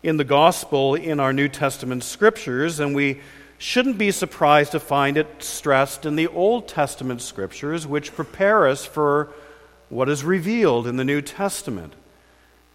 in 0.06 0.18
the 0.18 0.24
gospel 0.24 0.94
in 0.94 1.18
our 1.18 1.32
New 1.32 1.48
Testament 1.48 2.04
scriptures, 2.04 2.78
and 2.78 2.94
we 2.94 3.20
shouldn't 3.58 3.98
be 3.98 4.12
surprised 4.12 4.70
to 4.70 4.78
find 4.78 5.16
it 5.16 5.42
stressed 5.42 6.06
in 6.06 6.14
the 6.14 6.28
Old 6.28 6.68
Testament 6.68 7.20
scriptures, 7.20 7.88
which 7.88 8.14
prepare 8.14 8.68
us 8.68 8.84
for 8.86 9.32
what 9.88 10.08
is 10.08 10.22
revealed 10.22 10.86
in 10.86 10.96
the 10.96 11.04
New 11.04 11.20
Testament. 11.20 11.92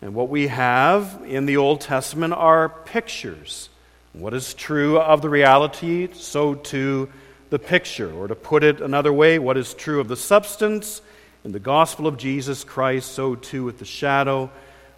And 0.01 0.13
what 0.13 0.27
we 0.27 0.47
have 0.47 1.21
in 1.25 1.45
the 1.45 1.55
Old 1.55 1.79
Testament 1.79 2.33
are 2.33 2.67
pictures. 2.67 3.69
What 4.11 4.33
is 4.33 4.53
true 4.53 4.99
of 4.99 5.21
the 5.21 5.29
reality, 5.29 6.09
so 6.11 6.53
too 6.53 7.07
the 7.49 7.59
picture. 7.59 8.11
Or 8.11 8.27
to 8.27 8.35
put 8.35 8.61
it 8.61 8.81
another 8.81 9.13
way, 9.13 9.39
what 9.39 9.55
is 9.55 9.73
true 9.73 10.01
of 10.01 10.09
the 10.09 10.17
substance 10.17 11.01
in 11.45 11.53
the 11.53 11.61
gospel 11.61 12.07
of 12.07 12.17
Jesus 12.17 12.65
Christ, 12.65 13.13
so 13.13 13.35
too 13.35 13.63
with 13.63 13.79
the 13.79 13.85
shadow. 13.85 14.51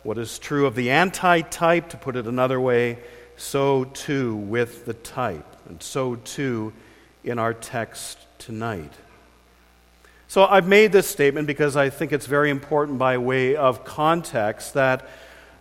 What 0.03 0.17
is 0.17 0.37
true 0.37 0.65
of 0.65 0.75
the 0.75 0.91
anti 0.91 1.41
type, 1.41 1.89
to 1.89 1.97
put 1.97 2.15
it 2.15 2.27
another 2.27 2.59
way, 2.59 2.99
so 3.37 3.85
too 3.85 4.35
with 4.35 4.85
the 4.85 4.93
type. 4.93 5.45
And 5.67 5.81
so 5.81 6.15
too 6.15 6.73
in 7.23 7.39
our 7.39 7.53
text 7.53 8.17
tonight. 8.37 8.91
So 10.27 10.45
I've 10.45 10.67
made 10.67 10.91
this 10.91 11.07
statement 11.07 11.47
because 11.47 11.77
I 11.77 11.89
think 11.89 12.11
it's 12.11 12.25
very 12.25 12.49
important 12.49 12.97
by 12.97 13.17
way 13.17 13.55
of 13.55 13.85
context 13.85 14.73
that 14.73 15.07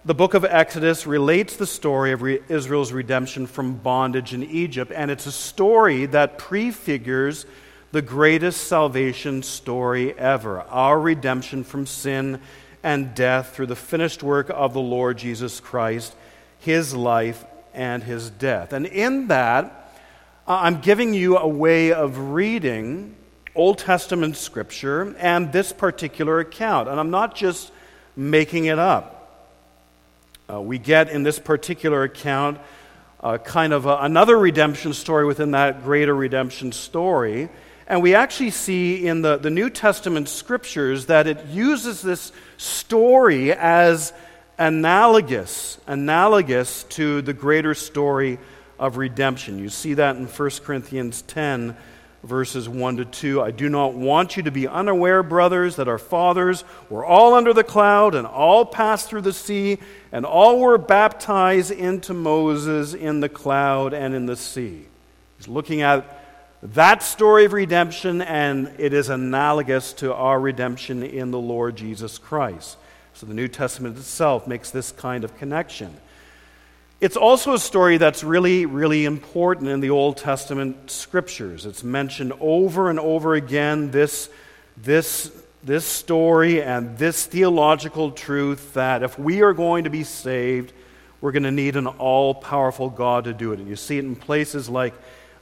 the 0.05 0.15
book 0.15 0.35
of 0.35 0.45
Exodus 0.45 1.07
relates 1.07 1.57
the 1.57 1.67
story 1.67 2.11
of 2.11 2.23
re- 2.23 2.41
Israel's 2.49 2.91
redemption 2.91 3.47
from 3.47 3.77
bondage 3.77 4.35
in 4.35 4.43
Egypt, 4.43 4.91
and 4.93 5.13
it's 5.13 5.27
a 5.27 5.33
story 5.33 6.07
that 6.07 6.39
prefigures 6.39 7.47
the 7.93 8.03
greatest 8.03 8.67
salvation 8.67 9.43
story 9.45 10.19
ever 10.19 10.63
our 10.63 10.99
redemption 10.99 11.63
from 11.63 11.87
sin 11.87 12.41
and 12.83 13.15
death 13.15 13.55
through 13.55 13.67
the 13.67 13.77
finished 13.77 14.23
work 14.23 14.51
of 14.51 14.75
the 14.75 14.81
Lord 14.81 15.19
Jesus 15.19 15.61
Christ, 15.61 16.15
his 16.59 16.95
life 16.95 17.45
and 17.75 18.03
his 18.03 18.31
death. 18.31 18.73
And 18.73 18.87
in 18.87 19.29
that, 19.29 19.95
I'm 20.47 20.81
giving 20.81 21.15
you 21.15 21.39
a 21.39 21.47
way 21.47 21.93
of 21.93 22.19
reading 22.19 23.15
Old 23.55 23.79
Testament 23.79 24.37
scripture 24.37 25.15
and 25.19 25.53
this 25.53 25.73
particular 25.73 26.41
account. 26.41 26.89
And 26.89 26.99
I'm 26.99 27.11
not 27.11 27.37
just 27.37 27.71
making 28.17 28.65
it 28.67 28.79
up. 28.79 29.19
Uh, 30.51 30.61
we 30.61 30.79
get 30.79 31.09
in 31.09 31.23
this 31.23 31.39
particular 31.39 32.03
account 32.03 32.59
uh, 33.21 33.39
kind 33.39 33.73
of 33.73 33.87
a, 33.87 33.99
another 33.99 34.37
redemption 34.39 34.93
story 34.93 35.25
within 35.25 35.53
that 35.53 35.85
greater 35.85 36.15
redemption 36.15 36.73
story. 36.73 37.49
And 37.87 38.03
we 38.03 38.15
actually 38.15 38.51
see 38.51 39.07
in 39.07 39.23
the, 39.23 39.37
the 39.37 39.51
New 39.51 39.71
Testament 39.71 40.29
scriptures 40.29 41.07
that 41.07 41.27
it 41.27 41.47
uses 41.47 42.03
this 42.03 42.33
story 42.62 43.52
as 43.52 44.12
analogous, 44.59 45.78
analogous 45.87 46.85
to 46.85 47.21
the 47.23 47.33
greater 47.33 47.75
story 47.75 48.38
of 48.78 48.97
redemption. 48.97 49.59
You 49.59 49.69
see 49.69 49.95
that 49.95 50.16
in 50.16 50.26
1 50.26 50.50
Corinthians 50.62 51.23
10, 51.23 51.76
verses 52.23 52.69
1 52.69 52.99
to 52.99 53.04
2. 53.04 53.42
I 53.42 53.50
do 53.50 53.69
not 53.69 53.95
want 53.95 54.37
you 54.37 54.45
to 54.45 54.52
be 54.52 54.69
unaware, 54.69 55.23
brothers, 55.23 55.76
that 55.76 55.88
our 55.88 55.99
fathers 55.99 56.62
were 56.88 57.04
all 57.04 57.35
under 57.35 57.52
the 57.52 57.64
cloud 57.64 58.14
and 58.14 58.26
all 58.26 58.64
passed 58.64 59.09
through 59.09 59.23
the 59.23 59.33
sea, 59.33 59.78
and 60.12 60.25
all 60.25 60.61
were 60.61 60.78
baptized 60.78 61.73
into 61.73 62.14
Moses 62.14 62.95
in 62.95 63.21
the 63.21 63.28
cloud 63.28 63.92
and 63.92 64.14
in 64.14 64.26
the 64.26 64.37
sea. 64.37 64.87
He's 65.37 65.49
looking 65.49 65.83
at 65.83 66.22
that 66.62 67.02
story 67.02 67.45
of 67.45 67.52
redemption, 67.52 68.23
and 68.23 68.73
it 68.78 68.92
is 68.92 69.09
analogous 69.09 69.92
to 69.95 70.14
our 70.14 70.38
redemption 70.38 71.02
in 71.02 71.33
the 71.33 71.38
Lord 71.38 71.75
Jesus 71.75 72.19
Christ. 72.19 72.76
So 73.14 73.26
the 73.26 73.35
New 73.35 73.49
Testament 73.49 73.99
itself 73.99 74.47
makes 74.47 74.71
this 74.71 74.92
kind 74.92 75.25
of 75.25 75.37
connection. 75.37 75.97
It's 77.00 77.16
also 77.16 77.54
a 77.54 77.59
story 77.59 77.99
that's 77.99 78.23
really, 78.23 78.64
really 78.64 79.07
important 79.07 79.71
in 79.71 79.81
the 79.81 79.90
Old 79.90 80.19
Testament 80.19 80.88
scriptures. 80.88 81.66
It's 81.66 81.83
mentioned 81.83 82.33
over 82.38 82.90
and 82.90 83.00
over 83.00 83.35
again 83.35 83.90
this, 83.90 84.31
this, 84.76 85.33
this 85.64 85.85
story 85.85 86.62
and 86.62 86.97
this 86.97 87.26
theological 87.26 88.12
truth 88.12 88.75
that 88.75 89.02
if 89.02 89.19
we 89.19 89.42
are 89.42 89.52
going 89.52 89.83
to 89.83 89.90
be 89.90 90.04
saved, 90.04 90.73
we're 91.21 91.33
going 91.33 91.42
to 91.42 91.50
need 91.50 91.75
an 91.75 91.88
all 91.88 92.35
powerful 92.35 92.88
God 92.88 93.25
to 93.25 93.33
do 93.33 93.52
it. 93.52 93.59
And 93.59 93.69
you 93.69 93.75
see 93.75 93.99
it 93.99 94.04
in 94.04 94.14
places 94.14 94.69
like 94.69 94.95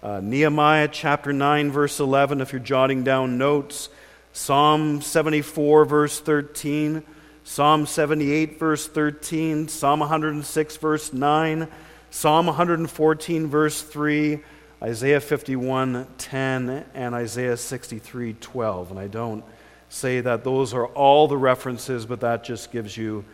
uh, 0.02 0.20
Nehemiah 0.22 0.88
chapter 0.88 1.32
9, 1.32 1.70
verse 1.70 2.00
11, 2.00 2.40
if 2.40 2.52
you're 2.52 2.60
jotting 2.60 3.04
down 3.04 3.38
notes, 3.38 3.88
Psalm 4.32 5.02
74, 5.02 5.84
verse 5.84 6.20
13. 6.20 7.02
Psalm 7.42 7.84
78, 7.84 8.60
verse 8.60 8.86
13, 8.86 9.66
Psalm 9.66 10.00
106, 10.00 10.76
verse 10.76 11.12
9, 11.12 11.66
Psalm 12.10 12.46
114, 12.46 13.46
verse 13.48 13.82
3, 13.82 14.38
Isaiah 14.80 15.20
51, 15.20 16.06
10, 16.16 16.84
and 16.94 17.14
Isaiah 17.14 17.56
63, 17.56 18.34
12. 18.34 18.90
And 18.92 19.00
I 19.00 19.08
don't 19.08 19.42
say 19.88 20.20
that 20.20 20.44
those 20.44 20.72
are 20.72 20.86
all 20.86 21.26
the 21.26 21.36
references, 21.36 22.06
but 22.06 22.20
that 22.20 22.44
just 22.44 22.70
gives 22.70 22.96
you 22.96 23.24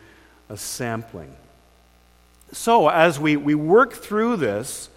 a 0.49 0.57
sampling. 0.57 1.35
So, 2.53 2.89
as 2.89 3.19
we, 3.19 3.37
we 3.37 3.53
work 3.53 3.93
through 3.93 4.37
this, 4.37 4.89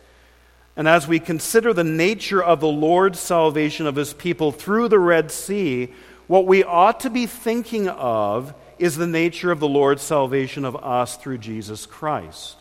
and 0.81 0.89
as 0.89 1.07
we 1.07 1.21
consider 1.21 1.75
the 1.75 1.85
nature 1.85 2.43
of 2.43 2.61
the 2.61 2.67
Lord's 2.67 3.21
salvation 3.21 3.87
of 3.87 3.97
his 3.97 4.15
people 4.15 4.51
through 4.51 4.89
the 4.89 4.99
Red 4.99 5.31
Sea, 5.31 5.93
what 6.27 6.47
we 6.47 6.65
ought 6.65 7.01
to 7.01 7.11
be 7.11 7.27
thinking 7.27 7.87
of 7.87 8.55
is 8.79 8.97
the 8.97 9.07
nature 9.07 9.51
of 9.51 9.61
the 9.61 9.69
Lord's 9.69 10.01
salvation 10.01 10.65
of 10.65 10.75
us 10.77 11.19
through 11.19 11.37
Jesus 11.37 11.85
Christ. 11.85 12.57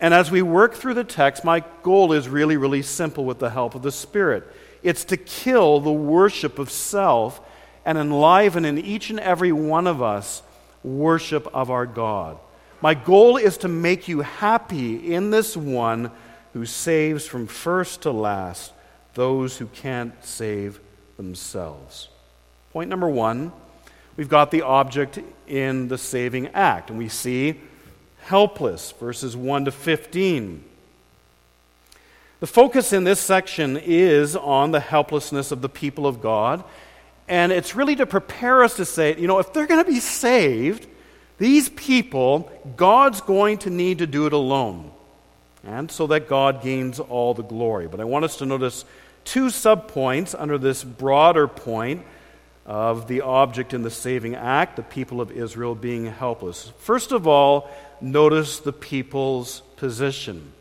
And 0.00 0.14
as 0.14 0.30
we 0.30 0.40
work 0.40 0.72
through 0.72 0.94
the 0.94 1.04
text, 1.04 1.44
my 1.44 1.62
goal 1.82 2.14
is 2.14 2.30
really, 2.30 2.56
really 2.56 2.80
simple 2.80 3.26
with 3.26 3.40
the 3.40 3.50
help 3.50 3.74
of 3.74 3.82
the 3.82 3.92
Spirit. 3.92 4.50
It's 4.82 5.04
to 5.04 5.18
kill 5.18 5.80
the 5.80 5.92
worship 5.92 6.58
of 6.58 6.70
self 6.70 7.42
and 7.84 7.98
enliven 7.98 8.64
in 8.64 8.78
each 8.78 9.10
and 9.10 9.20
every 9.20 9.52
one 9.52 9.86
of 9.86 10.00
us 10.00 10.42
worship 10.82 11.46
of 11.52 11.70
our 11.70 11.84
God. 11.84 12.38
My 12.80 12.94
goal 12.94 13.36
is 13.36 13.58
to 13.58 13.68
make 13.68 14.08
you 14.08 14.22
happy 14.22 15.12
in 15.12 15.30
this 15.30 15.58
one 15.58 16.10
who 16.56 16.64
saves 16.64 17.26
from 17.26 17.46
first 17.46 18.00
to 18.00 18.10
last 18.10 18.72
those 19.12 19.58
who 19.58 19.66
can't 19.66 20.14
save 20.24 20.80
themselves. 21.18 22.08
Point 22.72 22.88
number 22.88 23.10
one 23.10 23.52
We've 24.16 24.30
got 24.30 24.50
the 24.50 24.62
object 24.62 25.18
in 25.46 25.88
the 25.88 25.98
saving 25.98 26.48
act, 26.54 26.88
and 26.88 26.98
we 26.98 27.10
see 27.10 27.60
helpless, 28.22 28.92
verses 28.92 29.36
1 29.36 29.66
to 29.66 29.70
15. 29.70 30.64
The 32.40 32.46
focus 32.46 32.94
in 32.94 33.04
this 33.04 33.20
section 33.20 33.76
is 33.76 34.34
on 34.34 34.70
the 34.70 34.80
helplessness 34.80 35.52
of 35.52 35.60
the 35.60 35.68
people 35.68 36.06
of 36.06 36.22
God. 36.22 36.64
And 37.28 37.52
it's 37.52 37.76
really 37.76 37.96
to 37.96 38.06
prepare 38.06 38.64
us 38.64 38.76
to 38.76 38.86
say, 38.86 39.14
you 39.18 39.26
know, 39.26 39.40
if 39.40 39.52
they're 39.52 39.66
going 39.66 39.84
to 39.84 39.90
be 39.90 40.00
saved, 40.00 40.86
these 41.36 41.68
people, 41.68 42.50
God's 42.76 43.20
going 43.20 43.58
to 43.58 43.68
need 43.68 43.98
to 43.98 44.06
do 44.06 44.24
it 44.24 44.32
alone. 44.32 44.92
And 45.66 45.90
so 45.90 46.06
that 46.08 46.28
God 46.28 46.62
gains 46.62 47.00
all 47.00 47.34
the 47.34 47.42
glory. 47.42 47.88
But 47.88 48.00
I 48.00 48.04
want 48.04 48.24
us 48.24 48.36
to 48.36 48.46
notice 48.46 48.84
two 49.24 49.46
subpoints 49.46 50.34
under 50.38 50.58
this 50.58 50.84
broader 50.84 51.48
point 51.48 52.04
of 52.64 53.08
the 53.08 53.20
object 53.20 53.74
in 53.74 53.82
the 53.82 53.90
saving 53.90 54.34
act, 54.34 54.76
the 54.76 54.82
people 54.82 55.20
of 55.20 55.30
Israel 55.30 55.74
being 55.74 56.06
helpless. 56.06 56.72
First 56.78 57.12
of 57.12 57.26
all, 57.26 57.70
notice 58.00 58.60
the 58.60 58.72
people's 58.72 59.60
position. 59.76 60.52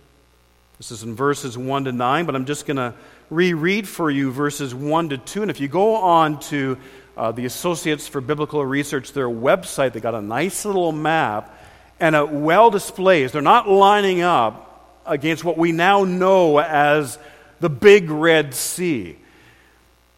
This 0.77 0.91
is 0.91 1.03
in 1.03 1.15
verses 1.15 1.57
1 1.57 1.85
to 1.85 1.91
9, 1.91 2.25
but 2.25 2.35
I'm 2.35 2.45
just 2.45 2.65
going 2.65 2.77
to 2.77 2.93
reread 3.29 3.88
for 3.88 4.12
you 4.12 4.31
verses 4.31 4.75
1 4.75 5.09
to 5.09 5.17
2. 5.17 5.41
And 5.43 5.51
if 5.51 5.59
you 5.59 5.67
go 5.67 5.95
on 5.95 6.39
to 6.41 6.77
uh, 7.15 7.31
the 7.31 7.45
Associates 7.45 8.07
for 8.07 8.21
Biblical 8.21 8.65
Research, 8.65 9.13
their 9.13 9.29
website, 9.29 9.93
they 9.93 10.00
got 10.00 10.15
a 10.15 10.21
nice 10.21 10.65
little 10.65 10.91
map 10.91 11.51
and 12.00 12.15
it 12.15 12.29
well 12.29 12.69
displays. 12.69 13.31
They're 13.31 13.41
not 13.41 13.69
lining 13.69 14.21
up 14.21 14.64
against 15.05 15.43
what 15.43 15.57
we 15.57 15.71
now 15.71 16.03
know 16.03 16.59
as 16.59 17.17
the 17.59 17.69
Big 17.69 18.09
Red 18.09 18.53
Sea. 18.53 19.17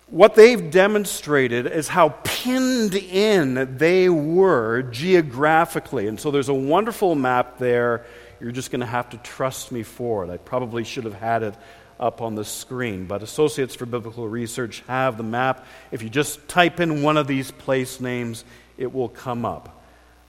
What 0.10 0.36
they've 0.36 0.72
demonstrated 0.72 1.68
is 1.68 1.88
how 1.90 2.10
pinned 2.24 2.96
in 2.96 3.78
they 3.78 4.08
were 4.08 4.84
geographically. 4.84 6.08
And 6.08 6.20
so 6.20 6.32
there's 6.32 6.50
a 6.50 6.54
wonderful 6.54 7.14
map 7.14 7.58
there 7.58 8.06
you're 8.40 8.52
just 8.52 8.72
going 8.72 8.82
to 8.82 8.86
have 8.86 9.10
to 9.12 9.18
trust 9.18 9.72
me 9.72 9.84
for 9.84 10.24
it. 10.24 10.30
I 10.30 10.38
probably 10.38 10.84
should 10.84 11.06
have 11.06 11.14
had 11.14 11.44
it 11.44 11.56
up 12.00 12.22
on 12.22 12.36
the 12.36 12.46
screen, 12.46 13.06
but 13.06 13.24
Associates 13.24 13.74
for 13.74 13.88
Biblical 13.88 14.28
Research 14.28 14.84
have 14.88 15.18
the 15.18 15.24
map. 15.24 15.66
If 15.92 16.04
you 16.04 16.10
just 16.10 16.48
type 16.48 16.80
in 16.80 17.02
one 17.02 17.18
of 17.18 17.26
these 17.26 17.50
place 17.50 18.00
names, 18.00 18.46
it 18.78 18.94
will 18.94 19.10
come 19.10 19.46
up. 19.46 19.84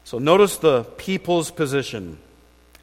So 0.05 0.19
notice 0.19 0.57
the 0.57 0.85
people's 0.85 1.51
position. 1.51 2.19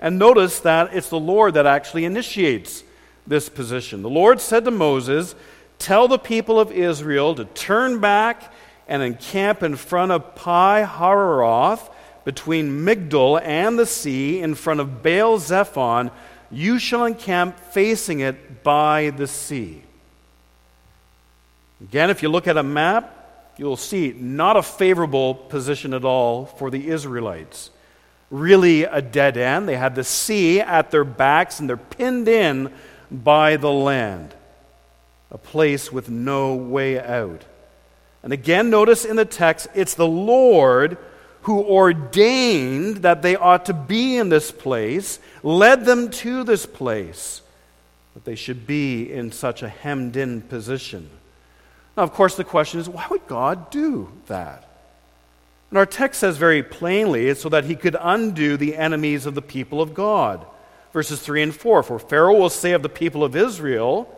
And 0.05 0.19
notice 0.19 0.59
that 0.59 0.93
it's 0.93 1.09
the 1.09 1.19
Lord 1.19 1.55
that 1.55 1.65
actually 1.65 2.05
initiates 2.05 2.83
this 3.25 3.49
position. 3.49 4.03
The 4.03 4.07
Lord 4.09 4.39
said 4.39 4.63
to 4.65 4.69
Moses, 4.69 5.33
Tell 5.79 6.07
the 6.07 6.19
people 6.19 6.59
of 6.59 6.71
Israel 6.71 7.33
to 7.33 7.45
turn 7.45 7.99
back 7.99 8.53
and 8.87 9.01
encamp 9.01 9.63
in 9.63 9.75
front 9.75 10.11
of 10.11 10.35
Pi 10.35 10.87
Hahiroth 10.87 11.91
between 12.23 12.85
Migdol 12.85 13.41
and 13.43 13.79
the 13.79 13.87
sea 13.87 14.43
in 14.43 14.53
front 14.53 14.79
of 14.79 15.01
Baal 15.01 15.39
Zephon, 15.39 16.11
you 16.51 16.77
shall 16.77 17.05
encamp 17.05 17.59
facing 17.59 18.19
it 18.19 18.61
by 18.63 19.09
the 19.09 19.25
sea. 19.25 19.81
Again, 21.81 22.11
if 22.11 22.21
you 22.21 22.29
look 22.29 22.45
at 22.45 22.57
a 22.57 22.63
map, 22.63 23.55
you'll 23.57 23.75
see 23.75 24.13
not 24.15 24.55
a 24.55 24.61
favorable 24.61 25.33
position 25.33 25.95
at 25.95 26.05
all 26.05 26.45
for 26.45 26.69
the 26.69 26.89
Israelites. 26.89 27.71
Really 28.31 28.83
a 28.83 29.01
dead 29.01 29.37
end. 29.37 29.67
They 29.67 29.77
had 29.77 29.95
the 29.95 30.03
sea 30.03 30.59
at 30.59 30.91
their 30.91 31.03
backs 31.03 31.59
and 31.59 31.69
they're 31.69 31.77
pinned 31.77 32.27
in 32.27 32.71
by 33.11 33.57
the 33.57 33.71
land, 33.71 34.33
a 35.31 35.37
place 35.37 35.91
with 35.91 36.09
no 36.09 36.55
way 36.55 36.99
out. 36.99 37.43
And 38.23 38.33
again, 38.33 38.69
notice 38.69 39.05
in 39.05 39.15
the 39.15 39.25
text, 39.25 39.67
it's 39.75 39.93
the 39.93 40.07
Lord 40.07 40.97
who 41.43 41.63
ordained 41.63 42.97
that 42.97 43.21
they 43.21 43.35
ought 43.35 43.67
to 43.67 43.73
be 43.73 44.17
in 44.17 44.29
this 44.29 44.51
place, 44.51 45.19
led 45.43 45.85
them 45.85 46.09
to 46.09 46.43
this 46.43 46.65
place, 46.65 47.43
that 48.15 48.25
they 48.25 48.33
should 48.33 48.65
be 48.65 49.11
in 49.13 49.31
such 49.31 49.61
a 49.61 49.69
hemmed 49.69 50.17
in 50.17 50.41
position. 50.41 51.07
Now, 51.95 52.01
of 52.01 52.13
course, 52.13 52.35
the 52.35 52.43
question 52.43 52.79
is 52.79 52.89
why 52.89 53.05
would 53.11 53.27
God 53.27 53.69
do 53.69 54.09
that? 54.25 54.67
And 55.69 55.77
our 55.77 55.85
text 55.85 56.19
says 56.19 56.37
very 56.37 56.63
plainly 56.63 57.27
it's 57.27 57.41
so 57.41 57.49
that 57.49 57.65
he 57.65 57.75
could 57.75 57.97
undo 57.99 58.57
the 58.57 58.75
enemies 58.75 59.25
of 59.25 59.35
the 59.35 59.41
people 59.41 59.81
of 59.81 59.93
God. 59.93 60.45
Verses 60.93 61.19
3 61.21 61.43
and 61.43 61.55
4 61.55 61.83
For 61.83 61.99
Pharaoh 61.99 62.35
will 62.35 62.49
say 62.49 62.71
of 62.71 62.81
the 62.81 62.89
people 62.89 63.23
of 63.23 63.35
Israel, 63.35 64.09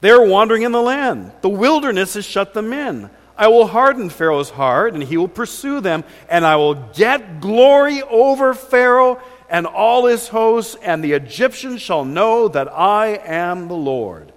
they 0.00 0.10
are 0.10 0.24
wandering 0.24 0.62
in 0.62 0.72
the 0.72 0.80
land, 0.80 1.32
the 1.42 1.48
wilderness 1.48 2.14
has 2.14 2.24
shut 2.24 2.54
them 2.54 2.72
in. 2.72 3.10
I 3.36 3.48
will 3.48 3.66
harden 3.66 4.10
Pharaoh's 4.10 4.50
heart, 4.50 4.92
and 4.92 5.02
he 5.02 5.16
will 5.16 5.28
pursue 5.28 5.80
them, 5.80 6.04
and 6.28 6.44
I 6.44 6.56
will 6.56 6.74
get 6.74 7.40
glory 7.40 8.02
over 8.02 8.52
Pharaoh 8.52 9.18
and 9.48 9.66
all 9.66 10.04
his 10.06 10.28
hosts, 10.28 10.76
and 10.82 11.02
the 11.02 11.12
Egyptians 11.12 11.80
shall 11.80 12.04
know 12.04 12.48
that 12.48 12.70
I 12.70 13.18
am 13.24 13.68
the 13.68 13.74
Lord. 13.74 14.30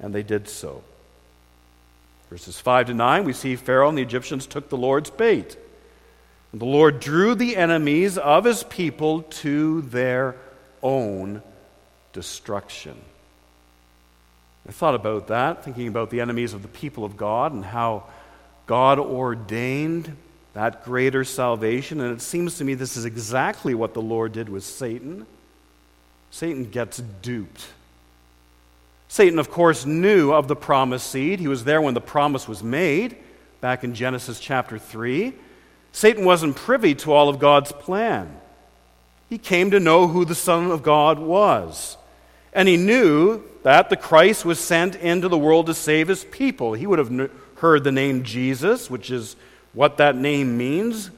And 0.00 0.14
they 0.14 0.22
did 0.22 0.48
so. 0.48 0.82
Verses 2.30 2.58
5 2.58 2.88
to 2.88 2.94
9, 2.94 3.24
we 3.24 3.32
see 3.32 3.56
Pharaoh 3.56 3.88
and 3.88 3.96
the 3.96 4.02
Egyptians 4.02 4.46
took 4.46 4.68
the 4.68 4.76
Lord's 4.76 5.10
bait. 5.10 5.56
And 6.52 6.60
the 6.60 6.66
Lord 6.66 7.00
drew 7.00 7.34
the 7.34 7.56
enemies 7.56 8.18
of 8.18 8.44
his 8.44 8.64
people 8.64 9.22
to 9.22 9.82
their 9.82 10.36
own 10.82 11.42
destruction. 12.12 12.96
I 14.68 14.72
thought 14.72 14.96
about 14.96 15.28
that, 15.28 15.64
thinking 15.64 15.86
about 15.86 16.10
the 16.10 16.20
enemies 16.20 16.52
of 16.52 16.62
the 16.62 16.68
people 16.68 17.04
of 17.04 17.16
God 17.16 17.52
and 17.52 17.64
how 17.64 18.04
God 18.66 18.98
ordained 18.98 20.16
that 20.54 20.84
greater 20.84 21.22
salvation. 21.22 22.00
And 22.00 22.12
it 22.12 22.20
seems 22.20 22.58
to 22.58 22.64
me 22.64 22.74
this 22.74 22.96
is 22.96 23.04
exactly 23.04 23.74
what 23.74 23.94
the 23.94 24.02
Lord 24.02 24.32
did 24.32 24.48
with 24.48 24.64
Satan. 24.64 25.26
Satan 26.30 26.70
gets 26.70 26.98
duped. 27.22 27.68
Satan, 29.08 29.38
of 29.38 29.50
course, 29.50 29.86
knew 29.86 30.32
of 30.32 30.48
the 30.48 30.56
promised 30.56 31.10
seed. 31.10 31.40
He 31.40 31.48
was 31.48 31.64
there 31.64 31.80
when 31.80 31.94
the 31.94 32.00
promise 32.00 32.48
was 32.48 32.62
made, 32.62 33.16
back 33.60 33.84
in 33.84 33.94
Genesis 33.94 34.40
chapter 34.40 34.78
3. 34.78 35.32
Satan 35.92 36.24
wasn't 36.24 36.56
privy 36.56 36.94
to 36.96 37.12
all 37.12 37.28
of 37.28 37.38
God's 37.38 37.72
plan. 37.72 38.40
He 39.28 39.38
came 39.38 39.70
to 39.70 39.80
know 39.80 40.08
who 40.08 40.24
the 40.24 40.34
Son 40.34 40.70
of 40.70 40.82
God 40.82 41.18
was. 41.18 41.96
And 42.52 42.68
he 42.68 42.76
knew 42.76 43.42
that 43.62 43.90
the 43.90 43.96
Christ 43.96 44.44
was 44.44 44.58
sent 44.58 44.94
into 44.96 45.28
the 45.28 45.38
world 45.38 45.66
to 45.66 45.74
save 45.74 46.08
his 46.08 46.24
people. 46.24 46.74
He 46.74 46.86
would 46.86 46.98
have 46.98 47.30
heard 47.56 47.84
the 47.84 47.92
name 47.92 48.22
Jesus, 48.24 48.90
which 48.90 49.10
is 49.10 49.36
what 49.72 49.98
that 49.98 50.16
name 50.16 50.56
means. 50.56 51.10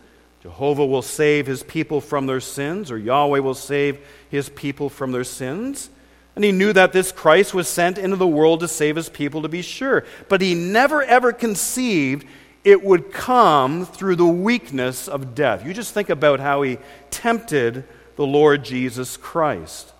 Jehovah 0.42 0.86
will 0.86 1.02
save 1.02 1.46
his 1.46 1.62
people 1.62 2.00
from 2.00 2.26
their 2.26 2.40
sins, 2.40 2.90
or 2.90 2.98
Yahweh 2.98 3.40
will 3.40 3.54
save 3.54 3.98
his 4.30 4.48
people 4.48 4.88
from 4.88 5.12
their 5.12 5.24
sins. 5.24 5.90
And 6.38 6.44
he 6.44 6.52
knew 6.52 6.72
that 6.72 6.92
this 6.92 7.10
Christ 7.10 7.52
was 7.52 7.66
sent 7.66 7.98
into 7.98 8.14
the 8.14 8.24
world 8.24 8.60
to 8.60 8.68
save 8.68 8.94
his 8.94 9.08
people, 9.08 9.42
to 9.42 9.48
be 9.48 9.60
sure. 9.60 10.04
But 10.28 10.40
he 10.40 10.54
never 10.54 11.02
ever 11.02 11.32
conceived 11.32 12.24
it 12.62 12.84
would 12.84 13.12
come 13.12 13.84
through 13.84 14.14
the 14.14 14.24
weakness 14.24 15.08
of 15.08 15.34
death. 15.34 15.66
You 15.66 15.74
just 15.74 15.92
think 15.92 16.10
about 16.10 16.38
how 16.38 16.62
he 16.62 16.78
tempted 17.10 17.82
the 18.14 18.24
Lord 18.24 18.64
Jesus 18.64 19.16
Christ. 19.16 19.92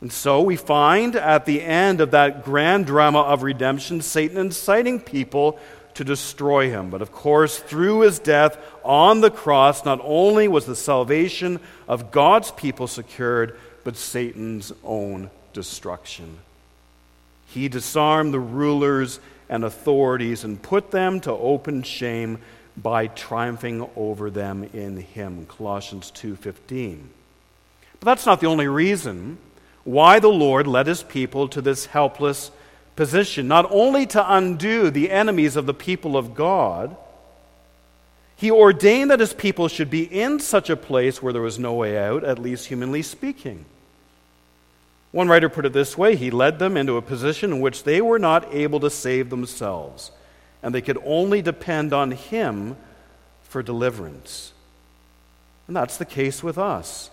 And 0.00 0.12
so 0.12 0.42
we 0.42 0.56
find 0.56 1.14
at 1.14 1.46
the 1.46 1.62
end 1.62 2.00
of 2.00 2.10
that 2.10 2.44
grand 2.44 2.86
drama 2.86 3.20
of 3.20 3.44
redemption, 3.44 4.02
Satan 4.02 4.38
inciting 4.38 4.98
people 4.98 5.60
to 5.94 6.02
destroy 6.02 6.70
him. 6.70 6.90
But 6.90 7.02
of 7.02 7.12
course, 7.12 7.56
through 7.60 8.00
his 8.00 8.18
death 8.18 8.58
on 8.84 9.20
the 9.20 9.30
cross, 9.30 9.84
not 9.84 10.00
only 10.02 10.48
was 10.48 10.66
the 10.66 10.74
salvation 10.74 11.60
of 11.86 12.10
God's 12.10 12.50
people 12.50 12.88
secured, 12.88 13.56
but 13.84 13.96
Satan's 13.96 14.72
own 14.82 15.30
destruction. 15.52 16.38
He 17.46 17.68
disarmed 17.68 18.32
the 18.32 18.40
rulers 18.40 19.20
and 19.48 19.64
authorities 19.64 20.44
and 20.44 20.62
put 20.62 20.90
them 20.90 21.20
to 21.20 21.32
open 21.32 21.82
shame 21.82 22.38
by 22.76 23.06
triumphing 23.08 23.88
over 23.96 24.30
them 24.30 24.68
in 24.72 24.96
him. 24.96 25.46
Colossians 25.46 26.10
2:15. 26.10 27.10
But 28.00 28.06
that's 28.06 28.26
not 28.26 28.40
the 28.40 28.46
only 28.46 28.68
reason 28.68 29.38
why 29.84 30.18
the 30.18 30.28
Lord 30.28 30.66
led 30.66 30.86
his 30.86 31.02
people 31.02 31.48
to 31.48 31.60
this 31.60 31.86
helpless 31.86 32.50
position, 32.96 33.48
not 33.48 33.66
only 33.70 34.06
to 34.06 34.34
undo 34.34 34.90
the 34.90 35.10
enemies 35.10 35.56
of 35.56 35.66
the 35.66 35.74
people 35.74 36.16
of 36.16 36.34
God, 36.34 36.96
he 38.36 38.50
ordained 38.50 39.10
that 39.10 39.20
his 39.20 39.32
people 39.32 39.68
should 39.68 39.90
be 39.90 40.02
in 40.02 40.40
such 40.40 40.68
a 40.68 40.76
place 40.76 41.22
where 41.22 41.32
there 41.32 41.42
was 41.42 41.58
no 41.58 41.74
way 41.74 41.96
out, 41.96 42.24
at 42.24 42.38
least 42.38 42.66
humanly 42.66 43.02
speaking. 43.02 43.64
One 45.12 45.28
writer 45.28 45.48
put 45.48 45.66
it 45.66 45.72
this 45.72 45.96
way 45.96 46.16
He 46.16 46.30
led 46.30 46.58
them 46.58 46.76
into 46.76 46.96
a 46.96 47.02
position 47.02 47.52
in 47.52 47.60
which 47.60 47.84
they 47.84 48.00
were 48.00 48.18
not 48.18 48.52
able 48.52 48.80
to 48.80 48.90
save 48.90 49.30
themselves, 49.30 50.10
and 50.62 50.74
they 50.74 50.82
could 50.82 50.98
only 51.04 51.40
depend 51.42 51.92
on 51.92 52.10
Him 52.10 52.76
for 53.44 53.62
deliverance. 53.62 54.52
And 55.68 55.76
that's 55.76 55.98
the 55.98 56.04
case 56.04 56.42
with 56.42 56.58
us. 56.58 57.10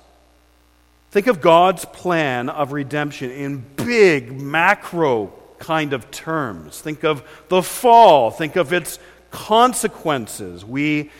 Think 1.11 1.27
of 1.27 1.41
God's 1.41 1.85
plan 1.85 2.49
of 2.49 2.71
redemption 2.71 3.31
in 3.31 3.65
big, 3.75 4.31
macro 4.31 5.33
kind 5.57 5.93
of 5.93 6.09
terms. 6.11 6.79
Think 6.79 7.03
of 7.03 7.23
the 7.49 7.61
fall. 7.61 8.31
Think 8.31 8.55
of 8.55 8.71
its 8.73 8.99
consequences. 9.31 10.63
We 10.63 11.11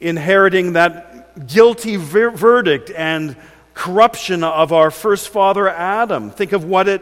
inheriting 0.00 0.74
that 0.74 1.46
guilty 1.46 1.96
ver- 1.96 2.30
verdict 2.30 2.90
and 2.90 3.36
corruption 3.78 4.42
of 4.42 4.72
our 4.72 4.90
first 4.90 5.28
father 5.28 5.68
Adam. 5.68 6.30
Think 6.30 6.52
of 6.52 6.64
what 6.64 6.88
it 6.88 7.00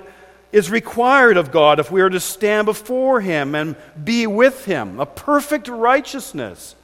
is 0.53 0.71
required 0.71 1.39
of 1.39 1.51
God 1.51 1.81
if 1.81 1.91
we 1.91 2.03
are 2.03 2.11
to 2.11 2.21
stand 2.21 2.67
before 2.67 3.23
Him 3.23 3.55
and 3.55 3.77
be 4.05 4.27
with 4.27 4.67
Him 4.67 5.01
a 5.01 5.07
perfect 5.07 5.69
righteousness. 5.69 6.77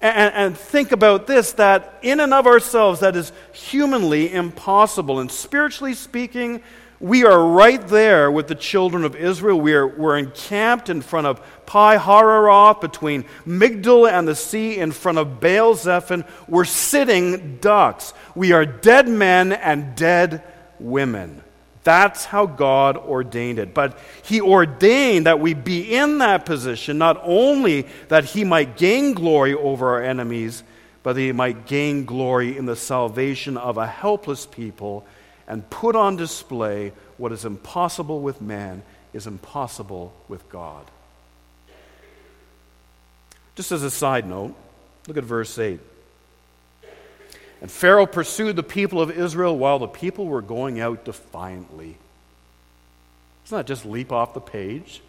And, 0.00 0.34
and, 0.34 0.58
think 0.58 0.90
about 0.90 1.28
this 1.28 1.52
that 1.52 1.98
in 2.02 2.18
and 2.18 2.34
of 2.34 2.46
ourselves, 2.46 3.00
that 3.00 3.14
is 3.14 3.30
humanly 3.52 4.32
impossible. 4.32 5.20
And 5.20 5.30
spiritually 5.30 5.94
speaking, 5.94 6.62
we 7.00 7.24
are 7.24 7.42
right 7.42 7.86
there 7.88 8.30
with 8.30 8.46
the 8.46 8.54
children 8.54 9.04
of 9.04 9.16
Israel. 9.16 9.58
We 9.58 9.72
are, 9.72 9.86
we're 9.86 10.18
encamped 10.18 10.90
in 10.90 11.00
front 11.00 11.26
of 11.26 11.40
Pi 11.64 11.96
Hahiroth, 11.96 12.82
between 12.82 13.24
Migdol 13.46 14.10
and 14.10 14.28
the 14.28 14.34
sea, 14.34 14.76
in 14.76 14.92
front 14.92 15.16
of 15.16 15.40
Baal 15.40 15.74
Zephon. 15.74 16.26
We're 16.46 16.66
sitting 16.66 17.56
ducks. 17.56 18.12
We 18.34 18.52
are 18.52 18.66
dead 18.66 19.08
men 19.08 19.52
and 19.52 19.96
dead 19.96 20.42
women. 20.78 21.42
That's 21.84 22.26
how 22.26 22.44
God 22.44 22.98
ordained 22.98 23.58
it. 23.58 23.72
But 23.72 23.98
He 24.22 24.42
ordained 24.42 25.24
that 25.24 25.40
we 25.40 25.54
be 25.54 25.96
in 25.96 26.18
that 26.18 26.44
position, 26.44 26.98
not 26.98 27.18
only 27.22 27.86
that 28.08 28.26
He 28.26 28.44
might 28.44 28.76
gain 28.76 29.14
glory 29.14 29.54
over 29.54 29.88
our 29.88 30.02
enemies, 30.02 30.62
but 31.02 31.14
that 31.14 31.20
He 31.20 31.32
might 31.32 31.66
gain 31.66 32.04
glory 32.04 32.58
in 32.58 32.66
the 32.66 32.76
salvation 32.76 33.56
of 33.56 33.78
a 33.78 33.86
helpless 33.86 34.44
people 34.44 35.06
and 35.50 35.68
put 35.68 35.96
on 35.96 36.14
display 36.14 36.92
what 37.16 37.32
is 37.32 37.44
impossible 37.44 38.20
with 38.20 38.40
man 38.40 38.84
is 39.12 39.26
impossible 39.26 40.14
with 40.28 40.48
God. 40.48 40.86
Just 43.56 43.72
as 43.72 43.82
a 43.82 43.90
side 43.90 44.28
note, 44.28 44.54
look 45.08 45.16
at 45.16 45.24
verse 45.24 45.58
8. 45.58 45.80
And 47.60 47.68
Pharaoh 47.68 48.06
pursued 48.06 48.54
the 48.54 48.62
people 48.62 49.02
of 49.02 49.10
Israel 49.10 49.58
while 49.58 49.80
the 49.80 49.88
people 49.88 50.26
were 50.26 50.40
going 50.40 50.80
out 50.80 51.04
defiantly. 51.04 51.96
Doesn't 53.44 53.58
that 53.58 53.66
just 53.66 53.84
leap 53.84 54.12
off 54.12 54.34
the 54.34 54.40
page? 54.40 55.02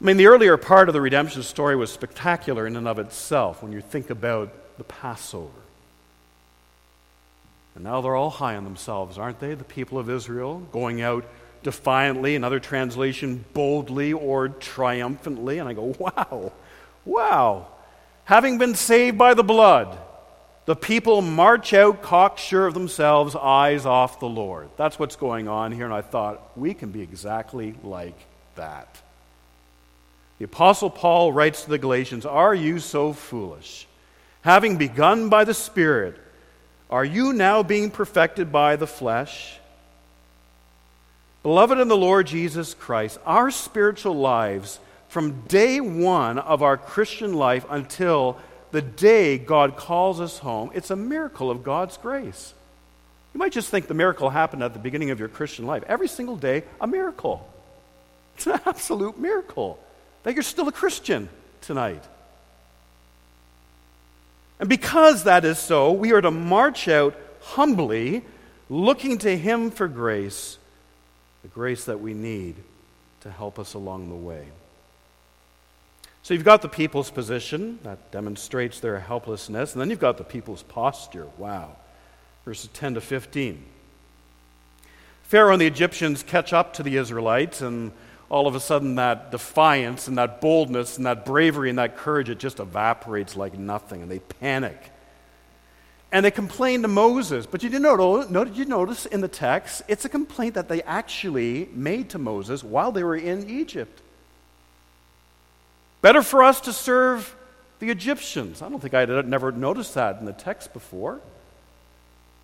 I 0.00 0.04
mean, 0.04 0.18
the 0.18 0.28
earlier 0.28 0.56
part 0.56 0.88
of 0.88 0.92
the 0.92 1.00
redemption 1.00 1.42
story 1.42 1.74
was 1.74 1.92
spectacular 1.92 2.64
in 2.64 2.76
and 2.76 2.86
of 2.86 3.00
itself 3.00 3.60
when 3.60 3.72
you 3.72 3.80
think 3.80 4.08
about 4.08 4.78
the 4.78 4.84
Passover. 4.84 5.63
And 7.74 7.84
now 7.84 8.00
they're 8.00 8.14
all 8.14 8.30
high 8.30 8.56
on 8.56 8.64
themselves, 8.64 9.18
aren't 9.18 9.40
they? 9.40 9.54
The 9.54 9.64
people 9.64 9.98
of 9.98 10.08
Israel 10.08 10.60
going 10.72 11.02
out 11.02 11.24
defiantly, 11.62 12.36
another 12.36 12.60
translation, 12.60 13.44
boldly 13.52 14.12
or 14.12 14.48
triumphantly. 14.48 15.58
And 15.58 15.68
I 15.68 15.72
go, 15.72 15.94
wow, 15.98 16.52
wow. 17.04 17.66
Having 18.24 18.58
been 18.58 18.74
saved 18.74 19.18
by 19.18 19.34
the 19.34 19.42
blood, 19.42 19.98
the 20.66 20.76
people 20.76 21.20
march 21.20 21.74
out 21.74 22.02
cocksure 22.02 22.66
of 22.66 22.74
themselves, 22.74 23.34
eyes 23.34 23.84
off 23.84 24.20
the 24.20 24.28
Lord. 24.28 24.68
That's 24.76 24.98
what's 24.98 25.16
going 25.16 25.48
on 25.48 25.72
here, 25.72 25.84
and 25.84 25.92
I 25.92 26.00
thought, 26.00 26.56
we 26.56 26.72
can 26.72 26.90
be 26.90 27.02
exactly 27.02 27.74
like 27.82 28.18
that. 28.54 29.02
The 30.38 30.46
Apostle 30.46 30.90
Paul 30.90 31.32
writes 31.32 31.64
to 31.64 31.70
the 31.70 31.78
Galatians 31.78 32.24
Are 32.24 32.54
you 32.54 32.78
so 32.78 33.12
foolish? 33.12 33.86
Having 34.42 34.78
begun 34.78 35.28
by 35.28 35.44
the 35.44 35.54
Spirit, 35.54 36.16
are 36.94 37.04
you 37.04 37.32
now 37.32 37.64
being 37.64 37.90
perfected 37.90 38.52
by 38.52 38.76
the 38.76 38.86
flesh? 38.86 39.58
Beloved 41.42 41.76
in 41.76 41.88
the 41.88 41.96
Lord 41.96 42.28
Jesus 42.28 42.72
Christ, 42.72 43.18
our 43.26 43.50
spiritual 43.50 44.14
lives 44.14 44.78
from 45.08 45.40
day 45.48 45.80
one 45.80 46.38
of 46.38 46.62
our 46.62 46.76
Christian 46.76 47.34
life 47.34 47.66
until 47.68 48.38
the 48.70 48.80
day 48.80 49.38
God 49.38 49.76
calls 49.76 50.20
us 50.20 50.38
home, 50.38 50.70
it's 50.72 50.92
a 50.92 50.94
miracle 50.96 51.50
of 51.50 51.64
God's 51.64 51.96
grace. 51.96 52.54
You 53.32 53.38
might 53.40 53.50
just 53.50 53.70
think 53.70 53.88
the 53.88 53.94
miracle 53.94 54.30
happened 54.30 54.62
at 54.62 54.72
the 54.72 54.78
beginning 54.78 55.10
of 55.10 55.18
your 55.18 55.28
Christian 55.28 55.66
life. 55.66 55.82
Every 55.88 56.06
single 56.06 56.36
day, 56.36 56.62
a 56.80 56.86
miracle. 56.86 57.44
It's 58.36 58.46
an 58.46 58.60
absolute 58.66 59.18
miracle 59.18 59.80
that 60.22 60.34
you're 60.34 60.44
still 60.44 60.68
a 60.68 60.72
Christian 60.72 61.28
tonight. 61.60 62.04
And 64.60 64.68
because 64.68 65.24
that 65.24 65.44
is 65.44 65.58
so, 65.58 65.92
we 65.92 66.12
are 66.12 66.20
to 66.20 66.30
march 66.30 66.88
out 66.88 67.16
humbly, 67.40 68.22
looking 68.68 69.18
to 69.18 69.36
Him 69.36 69.70
for 69.70 69.88
grace, 69.88 70.58
the 71.42 71.48
grace 71.48 71.84
that 71.84 72.00
we 72.00 72.14
need 72.14 72.56
to 73.20 73.30
help 73.30 73.58
us 73.58 73.74
along 73.74 74.08
the 74.08 74.14
way. 74.14 74.46
So 76.22 76.32
you've 76.32 76.44
got 76.44 76.62
the 76.62 76.68
people's 76.70 77.10
position, 77.10 77.78
that 77.82 78.10
demonstrates 78.10 78.80
their 78.80 78.98
helplessness, 78.98 79.72
and 79.72 79.80
then 79.80 79.90
you've 79.90 79.98
got 79.98 80.16
the 80.16 80.24
people's 80.24 80.62
posture. 80.62 81.26
Wow. 81.36 81.76
Verses 82.46 82.70
10 82.72 82.94
to 82.94 83.00
15. 83.02 83.62
Pharaoh 85.24 85.52
and 85.52 85.60
the 85.60 85.66
Egyptians 85.66 86.22
catch 86.22 86.52
up 86.52 86.74
to 86.74 86.82
the 86.82 86.96
Israelites, 86.96 87.60
and 87.60 87.92
all 88.30 88.46
of 88.46 88.54
a 88.54 88.60
sudden 88.60 88.96
that 88.96 89.30
defiance 89.30 90.08
and 90.08 90.18
that 90.18 90.40
boldness 90.40 90.96
and 90.96 91.06
that 91.06 91.24
bravery 91.24 91.68
and 91.70 91.78
that 91.78 91.96
courage, 91.96 92.28
it 92.28 92.38
just 92.38 92.60
evaporates 92.60 93.36
like 93.36 93.58
nothing, 93.58 94.02
and 94.02 94.10
they 94.10 94.18
panic. 94.18 94.90
And 96.10 96.24
they 96.24 96.30
complain 96.30 96.82
to 96.82 96.88
Moses. 96.88 97.44
But 97.44 97.62
you 97.62 97.68
did, 97.68 97.82
notice, 97.82 98.30
did 98.30 98.56
you 98.56 98.64
notice 98.64 99.04
in 99.06 99.20
the 99.20 99.28
text, 99.28 99.82
it's 99.88 100.04
a 100.04 100.08
complaint 100.08 100.54
that 100.54 100.68
they 100.68 100.82
actually 100.82 101.68
made 101.72 102.10
to 102.10 102.18
Moses 102.18 102.62
while 102.62 102.92
they 102.92 103.02
were 103.02 103.16
in 103.16 103.50
Egypt. 103.50 104.00
Better 106.00 106.22
for 106.22 106.44
us 106.44 106.60
to 106.62 106.72
serve 106.72 107.34
the 107.80 107.90
Egyptians. 107.90 108.62
I 108.62 108.68
don't 108.68 108.80
think 108.80 108.94
I 108.94 109.00
had 109.00 109.28
never 109.28 109.50
noticed 109.50 109.94
that 109.94 110.18
in 110.20 110.24
the 110.24 110.32
text 110.32 110.72
before. 110.72 111.20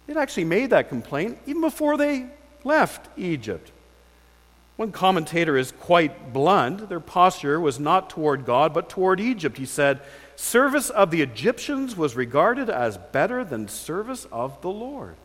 They'd 0.07 0.17
actually 0.17 0.45
made 0.45 0.71
that 0.71 0.89
complaint 0.89 1.39
even 1.47 1.61
before 1.61 1.97
they 1.97 2.27
left 2.65 3.09
Egypt. 3.17 3.71
One 4.81 4.93
commentator 4.93 5.59
is 5.59 5.73
quite 5.73 6.33
blunt. 6.33 6.89
Their 6.89 7.01
posture 7.01 7.61
was 7.61 7.79
not 7.79 8.09
toward 8.09 8.47
God, 8.47 8.73
but 8.73 8.89
toward 8.89 9.21
Egypt. 9.21 9.59
He 9.59 9.67
said, 9.67 10.01
Service 10.37 10.89
of 10.89 11.11
the 11.11 11.21
Egyptians 11.21 11.99
was 11.99 12.17
regarded 12.17 12.71
as 12.71 12.97
better 12.97 13.45
than 13.45 13.69
service 13.69 14.27
of 14.33 14.59
the 14.63 14.71
Lord. 14.71 15.17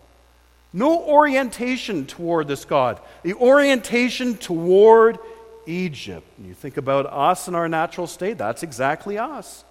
No 0.74 1.02
orientation 1.02 2.06
toward 2.06 2.50
this 2.50 2.66
God. 2.66 3.00
The 3.24 3.34
orientation 3.36 4.36
toward 4.36 5.20
Egypt. 5.66 6.28
You 6.44 6.54
think 6.54 6.76
about 6.76 7.06
us 7.06 7.48
in 7.48 7.56
our 7.56 7.70
natural 7.70 8.08
state, 8.08 8.38
that's 8.38 8.62
exactly 8.62 9.18
us. 9.18 9.64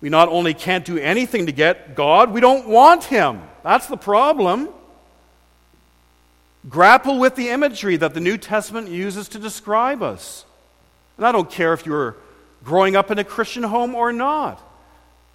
We 0.00 0.10
not 0.10 0.28
only 0.28 0.54
can't 0.54 0.84
do 0.84 0.96
anything 0.96 1.46
to 1.46 1.52
get 1.52 1.96
God, 1.96 2.32
we 2.32 2.40
don't 2.40 2.68
want 2.68 3.02
Him. 3.02 3.42
That's 3.64 3.88
the 3.88 3.96
problem. 3.96 4.68
Grapple 6.68 7.18
with 7.18 7.36
the 7.36 7.50
imagery 7.50 7.96
that 7.96 8.14
the 8.14 8.20
New 8.20 8.36
Testament 8.36 8.88
uses 8.88 9.28
to 9.28 9.38
describe 9.38 10.02
us. 10.02 10.44
And 11.16 11.26
I 11.26 11.32
don't 11.32 11.50
care 11.50 11.72
if 11.72 11.86
you're 11.86 12.16
growing 12.64 12.96
up 12.96 13.10
in 13.10 13.18
a 13.18 13.24
Christian 13.24 13.62
home 13.62 13.94
or 13.94 14.12
not. 14.12 14.60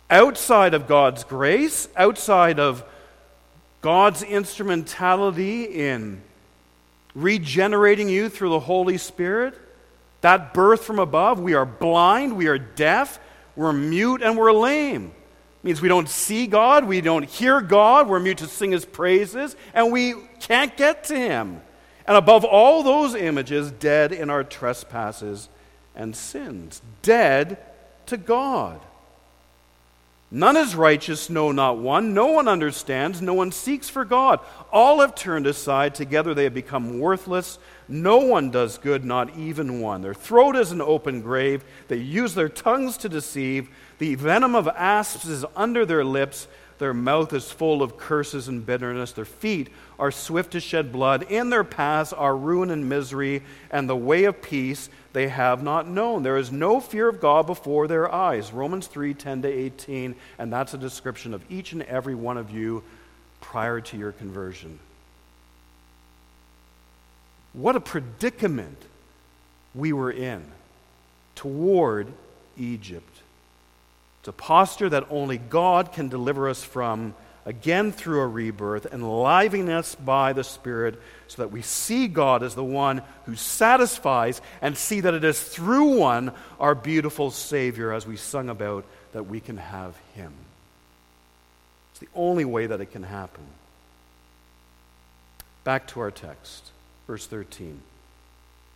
Outside 0.09 0.73
of 0.73 0.87
God's 0.87 1.23
grace, 1.23 1.87
outside 1.95 2.59
of 2.59 2.83
God's 3.81 4.23
instrumentality 4.23 5.63
in 5.63 6.21
regenerating 7.15 8.09
you 8.09 8.27
through 8.29 8.49
the 8.49 8.59
Holy 8.59 8.97
Spirit, 8.97 9.53
that 10.19 10.53
birth 10.53 10.83
from 10.83 10.99
above, 10.99 11.39
we 11.39 11.53
are 11.53 11.65
blind, 11.65 12.35
we 12.35 12.47
are 12.47 12.59
deaf, 12.59 13.19
we're 13.55 13.73
mute, 13.73 14.21
and 14.21 14.37
we're 14.37 14.51
lame. 14.51 15.05
It 15.05 15.63
means 15.63 15.81
we 15.81 15.87
don't 15.87 16.09
see 16.09 16.45
God, 16.45 16.85
we 16.85 17.01
don't 17.01 17.23
hear 17.23 17.61
God, 17.61 18.07
we're 18.07 18.19
mute 18.19 18.39
to 18.39 18.47
sing 18.47 18.71
His 18.71 18.85
praises, 18.85 19.55
and 19.73 19.91
we 19.91 20.13
can't 20.41 20.75
get 20.75 21.06
to 21.06 21.15
Him. 21.15 21.62
And 22.06 22.17
above 22.17 22.43
all 22.43 22.84
those 22.84 23.15
images, 23.15 23.71
dead 23.71 24.12
in 24.12 24.30
our 24.30 24.43
trespasses 24.43 25.49
and 25.95 26.15
sins, 26.15 26.82
dead 27.01 27.58
to 28.08 28.17
God. 28.17 28.82
None 30.34 30.56
is 30.56 30.75
righteous, 30.75 31.30
no, 31.30 31.51
not 31.51 31.77
one. 31.77 32.13
No 32.13 32.27
one 32.27 32.47
understands, 32.47 33.21
no 33.21 33.34
one 33.34 33.51
seeks 33.51 33.89
for 33.89 34.06
God. 34.06 34.39
All 34.71 35.01
have 35.01 35.13
turned 35.13 35.45
aside, 35.45 35.93
together 35.93 36.34
they 36.34 36.45
have 36.45 36.54
become 36.54 36.99
worthless. 36.99 37.60
No 37.89 38.19
one 38.19 38.49
does 38.49 38.77
good, 38.77 39.04
not 39.04 39.38
even 39.38 39.82
one. 39.82 40.01
Their 40.01 40.13
throat 40.13 40.56
is 40.56 40.71
an 40.71 40.82
open 40.82 41.19
grave. 41.21 41.65
They 41.89 41.97
use 41.97 42.34
their 42.34 42.47
tongues 42.47 42.95
to 42.99 43.10
deceive. 43.10 43.69
The 43.97 44.15
venom 44.15 44.56
of 44.56 44.69
asps 44.69 45.25
is 45.25 45.45
under 45.54 45.86
their 45.86 46.06
lips. 46.06 46.47
Their 46.81 46.95
mouth 46.95 47.31
is 47.31 47.51
full 47.51 47.83
of 47.83 47.95
curses 47.95 48.47
and 48.47 48.65
bitterness. 48.65 49.11
Their 49.11 49.23
feet 49.23 49.69
are 49.99 50.09
swift 50.09 50.53
to 50.53 50.59
shed 50.59 50.91
blood. 50.91 51.21
In 51.29 51.51
their 51.51 51.63
paths 51.63 52.11
are 52.11 52.35
ruin 52.35 52.71
and 52.71 52.89
misery, 52.89 53.43
and 53.69 53.87
the 53.87 53.95
way 53.95 54.23
of 54.23 54.41
peace 54.41 54.89
they 55.13 55.27
have 55.27 55.61
not 55.61 55.87
known. 55.87 56.23
There 56.23 56.37
is 56.37 56.51
no 56.51 56.79
fear 56.79 57.07
of 57.07 57.21
God 57.21 57.45
before 57.45 57.87
their 57.87 58.11
eyes. 58.11 58.51
Romans 58.51 58.87
3 58.87 59.13
10 59.13 59.43
to 59.43 59.47
18, 59.47 60.15
and 60.39 60.51
that's 60.51 60.73
a 60.73 60.77
description 60.79 61.35
of 61.35 61.45
each 61.51 61.71
and 61.71 61.83
every 61.83 62.15
one 62.15 62.39
of 62.39 62.49
you 62.49 62.81
prior 63.41 63.79
to 63.79 63.95
your 63.95 64.13
conversion. 64.13 64.79
What 67.53 67.75
a 67.75 67.79
predicament 67.79 68.81
we 69.75 69.93
were 69.93 70.11
in 70.11 70.43
toward 71.35 72.07
Egypt. 72.57 73.11
It's 74.21 74.27
a 74.27 74.34
posture 74.34 74.88
that 74.88 75.07
only 75.10 75.39
God 75.39 75.93
can 75.93 76.07
deliver 76.07 76.47
us 76.47 76.63
from, 76.63 77.15
again 77.43 77.91
through 77.91 78.21
a 78.21 78.27
rebirth, 78.27 78.86
enlivening 78.93 79.67
us 79.71 79.95
by 79.95 80.31
the 80.31 80.43
Spirit, 80.43 81.01
so 81.27 81.41
that 81.41 81.51
we 81.51 81.63
see 81.63 82.07
God 82.07 82.43
as 82.43 82.53
the 82.53 82.63
one 82.63 83.01
who 83.25 83.36
satisfies 83.36 84.39
and 84.62 84.77
see 84.77 84.99
that 84.99 85.15
it 85.15 85.23
is 85.23 85.41
through 85.41 85.97
one, 85.97 86.34
our 86.60 86.75
beautiful 86.75 87.31
Savior, 87.31 87.91
as 87.91 88.05
we 88.05 88.15
sung 88.15 88.47
about, 88.47 88.86
that 89.13 89.23
we 89.23 89.39
can 89.39 89.57
have 89.57 89.97
Him. 90.13 90.34
It's 91.89 92.01
the 92.01 92.07
only 92.13 92.45
way 92.45 92.67
that 92.67 92.79
it 92.79 92.91
can 92.91 93.01
happen. 93.01 93.43
Back 95.63 95.88
to 95.88 95.99
our 95.99 96.12
text, 96.12 96.69
verse 97.07 97.25
13. 97.25 97.81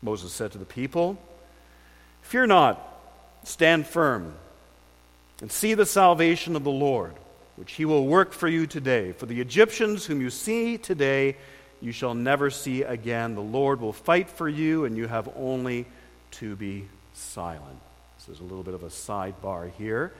Moses 0.01 0.33
said 0.33 0.51
to 0.53 0.57
the 0.57 0.65
people, 0.65 1.19
Fear 2.23 2.47
not, 2.47 2.81
stand 3.43 3.85
firm 3.85 4.33
and 5.41 5.51
see 5.51 5.73
the 5.73 5.85
salvation 5.85 6.55
of 6.55 6.63
the 6.63 6.71
Lord, 6.71 7.13
which 7.55 7.73
he 7.73 7.85
will 7.85 8.05
work 8.05 8.33
for 8.33 8.47
you 8.47 8.67
today. 8.67 9.11
For 9.11 9.25
the 9.25 9.41
Egyptians 9.41 10.05
whom 10.05 10.21
you 10.21 10.29
see 10.29 10.77
today, 10.77 11.37
you 11.81 11.91
shall 11.91 12.13
never 12.13 12.49
see 12.49 12.83
again. 12.83 13.35
The 13.35 13.41
Lord 13.41 13.81
will 13.81 13.93
fight 13.93 14.29
for 14.29 14.47
you, 14.47 14.85
and 14.85 14.97
you 14.97 15.07
have 15.07 15.29
only 15.35 15.85
to 16.31 16.55
be 16.55 16.87
silent. 17.13 17.79
This 18.17 18.35
is 18.35 18.39
a 18.39 18.43
little 18.43 18.63
bit 18.63 18.73
of 18.73 18.83
a 18.83 18.87
sidebar 18.87 19.71
here. 19.77 20.13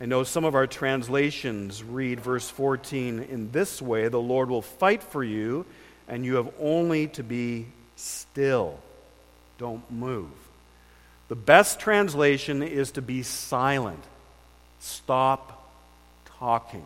I 0.00 0.06
know 0.06 0.24
some 0.24 0.44
of 0.44 0.54
our 0.54 0.66
translations 0.66 1.84
read 1.84 2.20
verse 2.20 2.50
14 2.50 3.20
in 3.20 3.50
this 3.52 3.80
way 3.80 4.08
The 4.08 4.20
Lord 4.20 4.50
will 4.50 4.62
fight 4.62 5.02
for 5.02 5.22
you, 5.22 5.66
and 6.08 6.24
you 6.24 6.36
have 6.36 6.52
only 6.58 7.06
to 7.08 7.22
be 7.22 7.66
still. 7.96 8.80
Don't 9.58 9.88
move. 9.90 10.30
The 11.28 11.36
best 11.36 11.78
translation 11.78 12.62
is 12.62 12.92
to 12.92 13.02
be 13.02 13.22
silent. 13.22 14.02
Stop 14.84 15.66
talking. 16.38 16.84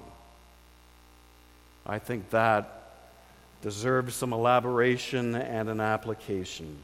I 1.84 1.98
think 1.98 2.30
that 2.30 2.92
deserves 3.61 4.14
some 4.14 4.32
elaboration 4.32 5.34
and 5.34 5.68
an 5.68 5.80
application. 5.80 6.78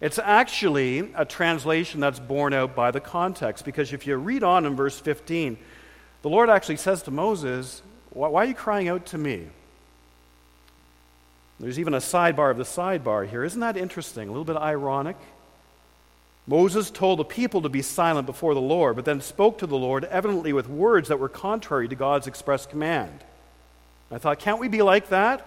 It's 0.00 0.18
actually 0.18 1.12
a 1.14 1.26
translation 1.26 2.00
that's 2.00 2.18
borne 2.18 2.54
out 2.54 2.74
by 2.74 2.90
the 2.90 2.98
context 2.98 3.66
because 3.66 3.92
if 3.92 4.06
you 4.06 4.16
read 4.16 4.42
on 4.42 4.64
in 4.64 4.74
verse 4.74 4.98
15, 4.98 5.58
the 6.22 6.30
Lord 6.30 6.48
actually 6.48 6.76
says 6.76 7.02
to 7.02 7.10
Moses, 7.10 7.82
Why 8.08 8.44
are 8.44 8.46
you 8.46 8.54
crying 8.54 8.88
out 8.88 9.04
to 9.06 9.18
me? 9.18 9.48
There's 11.60 11.78
even 11.78 11.92
a 11.92 11.98
sidebar 11.98 12.50
of 12.50 12.56
the 12.56 12.62
sidebar 12.62 13.28
here. 13.28 13.44
Isn't 13.44 13.60
that 13.60 13.76
interesting? 13.76 14.28
A 14.28 14.32
little 14.32 14.46
bit 14.46 14.56
ironic. 14.56 15.18
Moses 16.48 16.90
told 16.90 17.18
the 17.18 17.24
people 17.24 17.60
to 17.60 17.68
be 17.68 17.82
silent 17.82 18.24
before 18.24 18.54
the 18.54 18.60
Lord, 18.60 18.96
but 18.96 19.04
then 19.04 19.20
spoke 19.20 19.58
to 19.58 19.66
the 19.66 19.76
Lord 19.76 20.04
evidently 20.04 20.54
with 20.54 20.66
words 20.66 21.08
that 21.08 21.18
were 21.18 21.28
contrary 21.28 21.88
to 21.88 21.94
God's 21.94 22.26
express 22.26 22.64
command. 22.64 23.20
I 24.10 24.16
thought, 24.16 24.38
can't 24.38 24.58
we 24.58 24.68
be 24.68 24.80
like 24.80 25.10
that? 25.10 25.46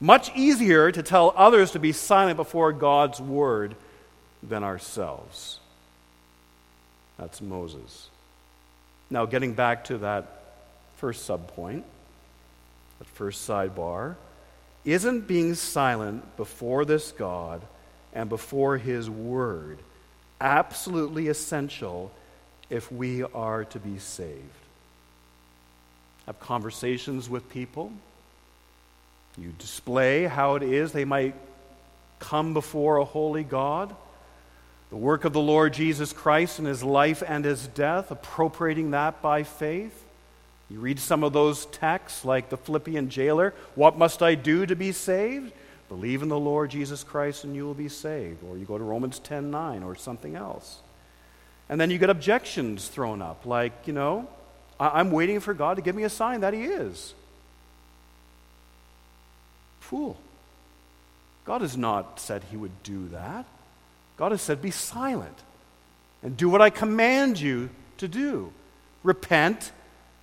Much 0.00 0.34
easier 0.34 0.90
to 0.90 1.04
tell 1.04 1.32
others 1.36 1.70
to 1.70 1.78
be 1.78 1.92
silent 1.92 2.36
before 2.36 2.72
God's 2.72 3.20
word 3.20 3.76
than 4.42 4.64
ourselves. 4.64 5.60
That's 7.16 7.40
Moses. 7.40 8.08
Now, 9.10 9.24
getting 9.24 9.54
back 9.54 9.84
to 9.84 9.98
that 9.98 10.42
first 10.96 11.28
subpoint, 11.28 11.84
that 12.98 13.08
first 13.14 13.48
sidebar, 13.48 14.16
isn't 14.84 15.28
being 15.28 15.54
silent 15.54 16.36
before 16.36 16.84
this 16.84 17.12
God 17.12 17.62
and 18.12 18.28
before 18.28 18.78
His 18.78 19.08
Word 19.08 19.78
absolutely 20.40 21.28
essential 21.28 22.10
if 22.70 22.90
we 22.92 23.22
are 23.22 23.64
to 23.64 23.78
be 23.78 23.98
saved. 23.98 24.42
Have 26.26 26.38
conversations 26.40 27.28
with 27.28 27.48
people. 27.48 27.92
You 29.38 29.52
display 29.58 30.24
how 30.24 30.56
it 30.56 30.62
is 30.62 30.92
they 30.92 31.04
might 31.04 31.34
come 32.18 32.54
before 32.54 32.96
a 32.96 33.04
holy 33.04 33.44
God. 33.44 33.94
The 34.90 34.96
work 34.96 35.24
of 35.24 35.32
the 35.32 35.40
Lord 35.40 35.74
Jesus 35.74 36.12
Christ 36.12 36.58
in 36.58 36.64
his 36.64 36.82
life 36.82 37.22
and 37.26 37.44
his 37.44 37.66
death, 37.68 38.10
appropriating 38.10 38.90
that 38.92 39.22
by 39.22 39.42
faith. 39.42 40.04
You 40.70 40.80
read 40.80 40.98
some 40.98 41.24
of 41.24 41.32
those 41.32 41.66
texts, 41.66 42.24
like 42.24 42.50
the 42.50 42.56
Philippian 42.56 43.08
jailer 43.08 43.54
What 43.74 43.96
must 43.96 44.22
I 44.22 44.34
do 44.34 44.66
to 44.66 44.76
be 44.76 44.92
saved? 44.92 45.52
Believe 45.88 46.22
in 46.22 46.28
the 46.28 46.38
Lord 46.38 46.70
Jesus 46.70 47.02
Christ 47.02 47.44
and 47.44 47.56
you 47.56 47.64
will 47.64 47.74
be 47.74 47.88
saved. 47.88 48.44
Or 48.44 48.58
you 48.58 48.64
go 48.64 48.78
to 48.78 48.84
Romans 48.84 49.18
10 49.18 49.50
9 49.50 49.82
or 49.82 49.94
something 49.94 50.36
else. 50.36 50.80
And 51.68 51.80
then 51.80 51.90
you 51.90 51.98
get 51.98 52.10
objections 52.10 52.88
thrown 52.88 53.20
up, 53.20 53.44
like, 53.44 53.86
you 53.86 53.92
know, 53.92 54.26
I'm 54.80 55.10
waiting 55.10 55.40
for 55.40 55.52
God 55.52 55.76
to 55.76 55.82
give 55.82 55.94
me 55.94 56.04
a 56.04 56.10
sign 56.10 56.40
that 56.40 56.54
He 56.54 56.62
is. 56.62 57.14
Fool. 59.80 60.16
God 61.44 61.60
has 61.60 61.76
not 61.76 62.20
said 62.20 62.44
He 62.50 62.56
would 62.56 62.82
do 62.82 63.08
that. 63.08 63.44
God 64.16 64.32
has 64.32 64.42
said, 64.42 64.62
be 64.62 64.70
silent 64.70 65.36
and 66.22 66.36
do 66.36 66.48
what 66.48 66.60
I 66.60 66.70
command 66.70 67.40
you 67.40 67.70
to 67.98 68.08
do. 68.08 68.52
Repent 69.02 69.72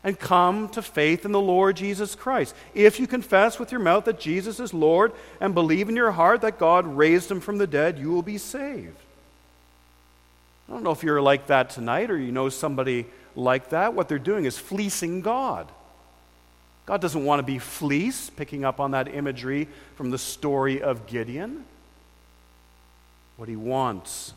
and 0.06 0.20
come 0.20 0.70
to 0.70 0.84
faith 0.84 1.26
in 1.26 1.32
the 1.32 1.42
Lord 1.42 1.76
Jesus 1.76 2.14
Christ. 2.14 2.54
If 2.76 3.00
you 3.00 3.08
confess 3.08 3.58
with 3.58 3.72
your 3.72 3.82
mouth 3.82 4.06
that 4.06 4.20
Jesus 4.20 4.60
is 4.60 4.72
Lord 4.72 5.12
and 5.42 5.56
believe 5.56 5.90
in 5.90 5.96
your 5.96 6.12
heart 6.12 6.42
that 6.42 6.60
God 6.60 6.86
raised 6.86 7.30
him 7.30 7.42
from 7.42 7.58
the 7.58 7.66
dead, 7.66 7.98
you 7.98 8.12
will 8.12 8.22
be 8.22 8.38
saved. 8.38 8.96
I 10.70 10.74
don't 10.74 10.84
know 10.84 10.92
if 10.92 11.02
you're 11.02 11.24
like 11.24 11.48
that 11.48 11.72
tonight 11.72 12.12
or 12.12 12.18
you 12.20 12.32
know 12.32 12.50
somebody 12.50 13.08
like 13.36 13.72
that. 13.72 13.96
What 13.96 14.08
they're 14.08 14.20
doing 14.20 14.46
is 14.46 14.60
fleecing 14.60 15.22
God. 15.22 15.68
God 16.86 17.02
doesn't 17.02 17.26
want 17.26 17.40
to 17.40 17.44
be 17.44 17.58
fleeced, 17.58 18.36
picking 18.36 18.64
up 18.64 18.80
on 18.80 18.92
that 18.92 19.08
imagery 19.08 19.68
from 19.96 20.12
the 20.12 20.20
story 20.20 20.84
of 20.84 21.08
Gideon. 21.08 21.66
What 23.38 23.50
he 23.50 23.56
wants 23.56 24.36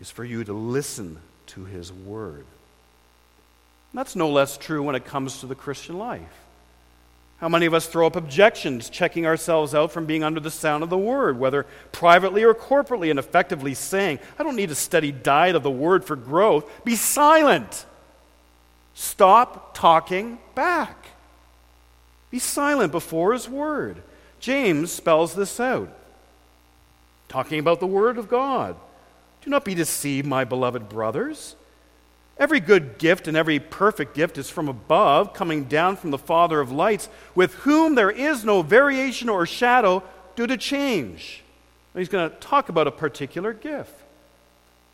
is 0.00 0.10
for 0.10 0.24
you 0.24 0.42
to 0.42 0.52
listen 0.52 1.18
to 1.46 1.66
his 1.66 1.92
word. 1.92 2.46
That's 3.94 4.16
no 4.16 4.30
less 4.30 4.56
true 4.58 4.82
when 4.82 4.94
it 4.94 5.04
comes 5.04 5.40
to 5.40 5.46
the 5.46 5.54
Christian 5.54 5.98
life. 5.98 6.46
How 7.38 7.48
many 7.48 7.66
of 7.66 7.74
us 7.74 7.86
throw 7.86 8.06
up 8.06 8.16
objections, 8.16 8.88
checking 8.88 9.26
ourselves 9.26 9.74
out 9.74 9.92
from 9.92 10.06
being 10.06 10.24
under 10.24 10.40
the 10.40 10.50
sound 10.50 10.82
of 10.82 10.88
the 10.88 10.96
word, 10.96 11.38
whether 11.38 11.66
privately 11.92 12.44
or 12.44 12.54
corporately, 12.54 13.10
and 13.10 13.18
effectively 13.18 13.74
saying, 13.74 14.20
I 14.38 14.42
don't 14.42 14.56
need 14.56 14.70
a 14.70 14.74
steady 14.74 15.12
diet 15.12 15.54
of 15.54 15.62
the 15.62 15.70
word 15.70 16.04
for 16.04 16.16
growth. 16.16 16.70
Be 16.84 16.96
silent. 16.96 17.84
Stop 18.94 19.74
talking 19.74 20.38
back. 20.54 21.08
Be 22.30 22.38
silent 22.38 22.90
before 22.90 23.34
his 23.34 23.48
word. 23.48 24.02
James 24.40 24.90
spells 24.90 25.34
this 25.34 25.60
out, 25.60 25.90
talking 27.28 27.58
about 27.58 27.80
the 27.80 27.86
word 27.86 28.16
of 28.16 28.28
God. 28.28 28.76
Do 29.42 29.50
not 29.50 29.64
be 29.64 29.74
deceived, 29.74 30.26
my 30.26 30.44
beloved 30.44 30.88
brothers. 30.88 31.54
Every 32.38 32.60
good 32.60 32.98
gift 32.98 33.28
and 33.28 33.36
every 33.36 33.58
perfect 33.58 34.14
gift 34.14 34.36
is 34.36 34.50
from 34.50 34.68
above, 34.68 35.32
coming 35.32 35.64
down 35.64 35.96
from 35.96 36.10
the 36.10 36.18
Father 36.18 36.60
of 36.60 36.70
lights, 36.70 37.08
with 37.34 37.54
whom 37.54 37.94
there 37.94 38.10
is 38.10 38.44
no 38.44 38.62
variation 38.62 39.28
or 39.28 39.46
shadow 39.46 40.02
due 40.34 40.46
to 40.46 40.56
change. 40.56 41.42
he's 41.94 42.10
going 42.10 42.28
to 42.28 42.36
talk 42.36 42.68
about 42.68 42.86
a 42.86 42.92
particular 42.92 43.54
gift 43.54 44.02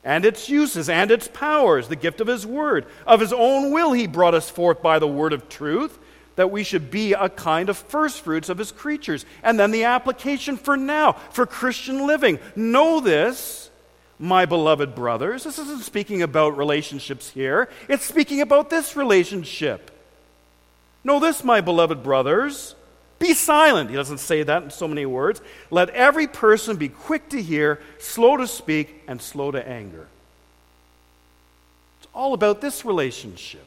and 0.05 0.25
its 0.25 0.49
uses 0.49 0.89
and 0.89 1.11
its 1.11 1.29
powers, 1.29 1.89
the 1.89 1.97
gift 1.97 2.21
of 2.21 2.27
his 2.27 2.47
word. 2.47 2.87
Of 3.07 3.21
his 3.21 3.33
own 3.33 3.73
will, 3.73 3.93
he 3.93 4.07
brought 4.07 4.35
us 4.35 4.51
forth 4.51 4.83
by 4.83 4.99
the 4.99 5.07
word 5.07 5.33
of 5.33 5.49
truth, 5.49 5.99
that 6.35 6.51
we 6.51 6.65
should 6.65 6.91
be 6.91 7.13
a 7.13 7.29
kind 7.29 7.69
of 7.69 7.77
firstfruits 7.77 8.49
of 8.49 8.59
his 8.59 8.73
creatures. 8.73 9.25
And 9.43 9.61
then 9.61 9.71
the 9.71 9.85
application 9.85 10.57
for 10.57 10.77
now, 10.77 11.13
for 11.31 11.47
Christian 11.47 12.07
living. 12.07 12.41
Know 12.57 13.01
this 13.01 13.71
my 14.18 14.46
beloved 14.46 14.94
brothers. 14.94 15.44
This 15.44 15.59
isn't 15.59 15.83
speaking 15.83 16.22
about 16.22 16.57
relationships 16.57 17.31
here, 17.31 17.68
it's 17.88 18.05
speaking 18.05 18.40
about 18.40 18.70
this 18.70 18.96
relationship. 18.96 19.90
Know 21.05 21.18
this, 21.18 21.42
my 21.42 21.61
beloved 21.61 22.03
brothers. 22.03 22.75
Be 23.18 23.35
silent. 23.35 23.88
He 23.88 23.94
doesn't 23.94 24.18
say 24.18 24.42
that 24.42 24.64
in 24.64 24.70
so 24.70 24.88
many 24.88 25.07
words. 25.07 25.40
Let 25.70 25.90
every 25.90 26.27
person 26.27 26.77
be 26.77 26.88
quick 26.88 27.29
to 27.29 27.40
hear, 27.40 27.81
slow 28.01 28.37
to 28.37 28.48
speak, 28.48 29.03
and 29.07 29.22
slow 29.22 29.53
to 29.53 29.66
anger. 29.66 30.09
It's 32.01 32.09
all 32.12 32.35
about 32.35 32.61
this 32.61 32.85
relationship. 32.85 33.66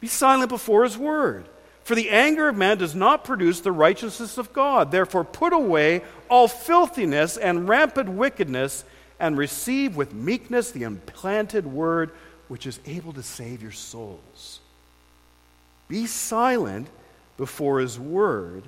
Be 0.00 0.08
silent 0.08 0.48
before 0.48 0.82
his 0.82 0.98
word. 0.98 1.46
For 1.84 1.94
the 1.94 2.10
anger 2.10 2.48
of 2.48 2.56
man 2.56 2.78
does 2.78 2.94
not 2.94 3.24
produce 3.24 3.60
the 3.60 3.70
righteousness 3.70 4.38
of 4.38 4.52
God. 4.52 4.90
Therefore, 4.90 5.22
put 5.22 5.52
away 5.52 6.02
all 6.28 6.48
filthiness 6.48 7.36
and 7.36 7.68
rampant 7.68 8.08
wickedness, 8.08 8.84
and 9.20 9.38
receive 9.38 9.94
with 9.94 10.12
meekness 10.12 10.70
the 10.70 10.82
implanted 10.82 11.66
word 11.66 12.10
which 12.48 12.66
is 12.66 12.80
able 12.86 13.12
to 13.12 13.22
save 13.22 13.62
your 13.62 13.72
souls. 13.72 14.60
Be 15.88 16.06
silent 16.06 16.88
before 17.36 17.80
his 17.80 17.98
word, 17.98 18.64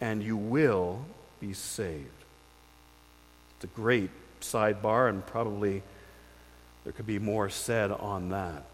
and 0.00 0.22
you 0.22 0.36
will 0.36 1.04
be 1.40 1.52
saved. 1.54 2.06
It's 3.56 3.64
a 3.64 3.68
great 3.68 4.10
sidebar 4.40 5.08
and 5.08 5.26
probably 5.26 5.82
There 6.84 6.92
could 6.92 7.06
be 7.06 7.18
more 7.18 7.50
said 7.50 7.90
on 7.90 8.30
that. 8.30 8.64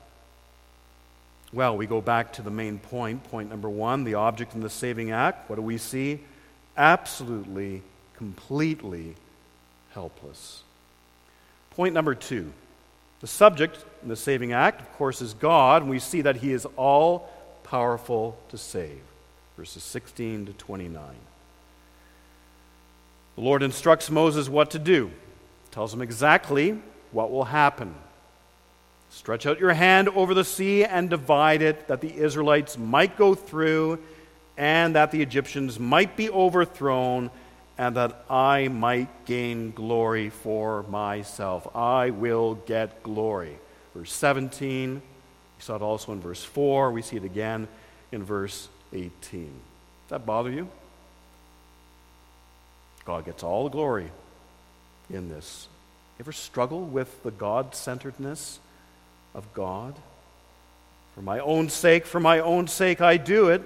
Well, 1.53 1.77
we 1.77 1.87
go 1.87 2.01
back 2.01 2.35
to 2.35 2.43
the 2.43 2.51
main 2.51 2.79
point, 2.79 3.25
point 3.25 3.51
number 3.51 3.69
one 3.69 4.05
the 4.05 4.15
object 4.15 4.55
in 4.55 4.61
the 4.61 4.71
saving 4.71 5.13
act. 5.13 5.49
What 5.49 5.57
do 5.57 5.63
we 5.63 5.79
see? 5.79 6.21
Absolutely, 6.77 7.83
completely 8.17 9.15
helpless. 9.93 10.63
Point 11.71 11.95
number 11.95 12.15
two 12.15 12.53
the 13.21 13.27
subject 13.27 13.85
in 14.03 14.09
the 14.09 14.17
saving 14.17 14.53
act, 14.53 14.81
of 14.81 14.93
course, 14.93 15.23
is 15.23 15.35
God, 15.35 15.83
and 15.83 15.91
we 15.91 15.99
see 15.99 16.21
that 16.23 16.37
He 16.37 16.53
is 16.53 16.67
all 16.77 17.31
powerful 17.65 18.37
to 18.51 18.59
save. 18.59 19.01
Verses 19.57 19.83
16 19.83 20.47
to 20.47 20.53
29. 20.53 21.03
The 23.37 23.41
Lord 23.41 23.63
instructs 23.63 24.11
Moses 24.11 24.49
what 24.49 24.71
to 24.73 24.79
do, 24.79 25.11
tells 25.71 25.93
him 25.93 26.03
exactly 26.03 26.79
what 27.11 27.31
will 27.31 27.45
happen. 27.45 27.95
Stretch 29.17 29.47
out 29.47 29.59
your 29.59 29.73
hand 29.73 30.11
over 30.11 30.35
the 30.35 30.45
sea 30.45 30.85
and 30.85 31.09
divide 31.09 31.63
it, 31.63 31.89
that 31.89 32.03
the 32.03 32.15
Israelites 32.15 32.77
might 32.77 33.17
go 33.17 33.35
through, 33.35 33.99
and 34.59 34.95
that 34.95 35.11
the 35.11 35.23
Egyptians 35.23 35.81
might 35.81 36.19
be 36.19 36.29
overthrown, 36.29 37.31
and 37.79 37.97
that 37.97 38.27
I 38.29 38.69
might 38.69 39.25
gain 39.25 39.73
glory 39.73 40.29
for 40.29 40.83
myself. 40.83 41.67
I 41.75 42.11
will 42.11 42.57
get 42.67 43.03
glory. 43.03 43.57
Verse 43.95 44.13
17. 44.13 44.97
We 44.97 45.01
saw 45.61 45.77
it 45.77 45.83
also 45.83 46.13
in 46.13 46.21
verse 46.21 46.45
4. 46.45 46.93
We 46.93 47.01
see 47.01 47.17
it 47.17 47.25
again 47.25 47.69
in 48.13 48.23
verse 48.23 48.69
18. 48.93 49.11
Does 49.47 49.51
that 50.11 50.27
bother 50.27 50.51
you? 50.51 50.69
God 53.07 53.25
gets 53.25 53.43
all 53.43 53.65
the 53.65 53.71
glory 53.71 54.11
in 55.09 55.31
this. 55.31 55.69
You 56.19 56.25
ever 56.25 56.33
struggle 56.33 56.83
with 56.83 57.23
the 57.23 57.31
God 57.31 57.75
centeredness 57.75 58.61
of 59.37 59.53
God? 59.55 59.95
For 61.15 61.23
my 61.23 61.39
own 61.39 61.69
sake, 61.69 62.07
for 62.07 62.19
my 62.19 62.41
own 62.41 62.67
sake, 62.67 63.01
I 63.01 63.17
do 63.17 63.49
it. 63.49 63.63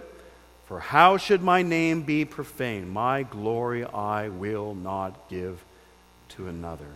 For 0.66 0.78
how 0.78 1.16
should 1.16 1.42
my 1.42 1.62
name 1.62 2.02
be 2.02 2.24
profaned? 2.24 2.92
My 2.92 3.22
glory 3.22 3.84
I 3.84 4.28
will 4.28 4.74
not 4.74 5.28
give 5.30 5.64
to 6.36 6.46
another. 6.46 6.86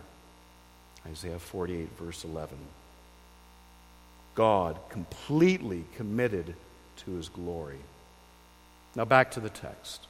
Isaiah 1.07 1.39
48, 1.39 1.89
verse 1.97 2.23
11. 2.23 2.57
God 4.33 4.77
completely 4.89 5.83
committed 5.97 6.55
to 7.05 7.11
his 7.11 7.29
glory. 7.29 7.79
Now 8.95 9.05
back 9.05 9.31
to 9.31 9.39
the 9.39 9.49
text. 9.49 10.07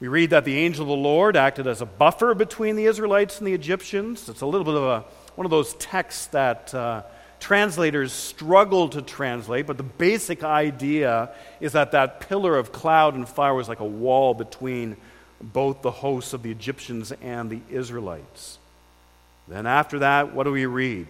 We 0.00 0.06
read 0.06 0.30
that 0.30 0.44
the 0.44 0.56
angel 0.56 0.82
of 0.82 0.88
the 0.88 0.94
Lord 0.94 1.36
acted 1.36 1.66
as 1.66 1.80
a 1.80 1.86
buffer 1.86 2.32
between 2.34 2.76
the 2.76 2.84
Israelites 2.84 3.38
and 3.38 3.46
the 3.46 3.54
Egyptians. 3.54 4.28
It's 4.28 4.42
a 4.42 4.46
little 4.46 4.64
bit 4.64 4.74
of 4.74 4.84
a, 4.84 5.04
one 5.34 5.44
of 5.44 5.50
those 5.50 5.74
texts 5.74 6.26
that 6.26 6.72
uh, 6.72 7.02
translators 7.40 8.12
struggle 8.12 8.88
to 8.90 9.02
translate, 9.02 9.66
but 9.66 9.76
the 9.76 9.82
basic 9.82 10.44
idea 10.44 11.30
is 11.60 11.72
that 11.72 11.92
that 11.92 12.20
pillar 12.20 12.56
of 12.56 12.72
cloud 12.72 13.14
and 13.14 13.28
fire 13.28 13.54
was 13.54 13.68
like 13.68 13.80
a 13.80 13.84
wall 13.84 14.34
between 14.34 14.96
both 15.40 15.82
the 15.82 15.90
hosts 15.90 16.32
of 16.32 16.42
the 16.42 16.50
Egyptians 16.50 17.12
and 17.22 17.50
the 17.50 17.60
Israelites. 17.70 18.58
Then, 19.46 19.66
after 19.66 20.00
that, 20.00 20.34
what 20.34 20.44
do 20.44 20.52
we 20.52 20.66
read? 20.66 21.06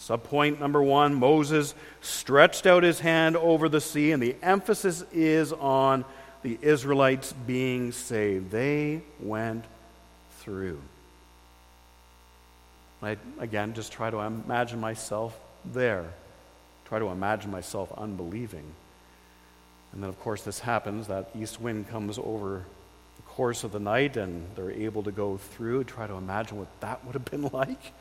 Subpoint 0.00 0.60
number 0.60 0.82
one 0.82 1.14
Moses 1.14 1.74
stretched 2.00 2.66
out 2.66 2.82
his 2.82 3.00
hand 3.00 3.36
over 3.36 3.68
the 3.68 3.80
sea, 3.80 4.12
and 4.12 4.22
the 4.22 4.36
emphasis 4.42 5.04
is 5.12 5.52
on 5.52 6.04
the 6.42 6.58
Israelites 6.62 7.32
being 7.46 7.92
saved. 7.92 8.50
They 8.50 9.02
went 9.20 9.64
through. 10.38 10.80
I, 13.02 13.16
again, 13.38 13.74
just 13.74 13.92
try 13.92 14.10
to 14.10 14.18
imagine 14.18 14.80
myself 14.80 15.38
there. 15.72 16.12
Try 16.86 16.98
to 16.98 17.06
imagine 17.06 17.50
myself 17.50 17.92
unbelieving. 17.96 18.64
And 19.92 20.02
then, 20.02 20.08
of 20.08 20.20
course, 20.20 20.42
this 20.42 20.60
happens 20.60 21.06
that 21.08 21.30
east 21.34 21.60
wind 21.60 21.88
comes 21.88 22.18
over 22.18 22.64
the 23.16 23.22
course 23.22 23.64
of 23.64 23.72
the 23.72 23.80
night 23.80 24.16
and 24.16 24.46
they're 24.54 24.70
able 24.70 25.02
to 25.04 25.10
go 25.10 25.36
through. 25.36 25.84
Try 25.84 26.06
to 26.06 26.14
imagine 26.14 26.58
what 26.58 26.68
that 26.80 27.04
would 27.04 27.14
have 27.14 27.24
been 27.24 27.42
like. 27.52 27.92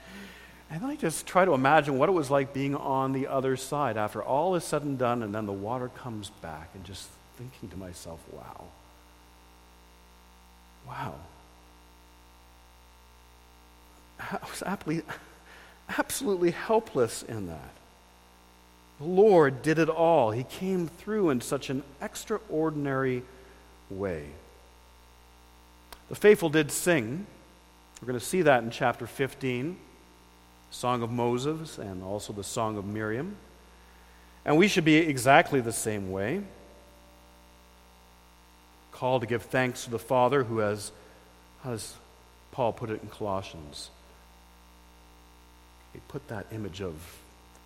And 0.70 0.82
then 0.82 0.90
I 0.90 0.96
just 0.96 1.28
try 1.28 1.46
to 1.46 1.54
imagine 1.54 1.98
what 1.98 2.10
it 2.10 2.14
was 2.14 2.32
like 2.32 2.54
being 2.54 2.76
on 2.76 3.14
the 3.14 3.28
other 3.28 3.56
side 3.56 3.98
after 3.98 4.24
all 4.24 4.56
is 4.56 4.64
said 4.64 4.82
and 4.82 4.98
done, 4.98 5.22
and 5.22 5.34
then 5.34 5.46
the 5.46 5.54
water 5.54 5.90
comes 5.90 6.30
back, 6.42 6.70
and 6.74 6.84
just 6.84 7.08
thinking 7.38 7.70
to 7.70 7.78
myself, 7.78 8.20
wow. 8.32 8.66
Wow. 10.88 11.16
I 14.20 14.40
was 14.50 14.64
aptly 14.66 15.04
absolutely 15.90 16.52
helpless 16.52 17.24
in 17.24 17.48
that. 17.48 17.72
The 19.00 19.06
Lord 19.06 19.62
did 19.62 19.78
it 19.78 19.90
all. 19.90 20.32
He 20.32 20.44
came 20.44 20.88
through 20.88 21.30
in 21.30 21.42
such 21.42 21.70
an 21.70 21.84
extraordinary 22.02 23.24
way. 23.90 24.26
The 26.10 26.16
faithful 26.16 26.50
did 26.50 26.72
sing. 26.72 27.26
We're 28.02 28.08
going 28.08 28.20
to 28.20 28.26
see 28.26 28.44
that 28.44 28.64
in 28.64 28.70
chapter 28.70 29.08
15, 29.08 29.78
Song 30.72 31.02
of 31.02 31.12
Moses, 31.12 31.78
and 31.78 32.04
also 32.04 32.32
the 32.32 32.44
Song 32.44 32.78
of 32.78 32.86
Miriam. 32.86 33.36
And 34.46 34.58
we 34.58 34.68
should 34.68 34.86
be 34.86 34.98
exactly 34.98 35.60
the 35.60 35.74
same 35.74 36.12
way. 36.12 36.42
Called 38.92 39.22
to 39.22 39.28
give 39.28 39.44
thanks 39.44 39.86
to 39.86 39.90
the 39.90 40.00
Father 40.00 40.44
who 40.44 40.60
has, 40.60 40.92
as 41.66 41.96
Paul 42.52 42.72
put 42.72 42.90
it 42.90 43.02
in 43.02 43.10
Colossians, 43.10 43.90
put 46.08 46.28
that 46.28 46.48
image 46.52 46.82
of 46.82 46.96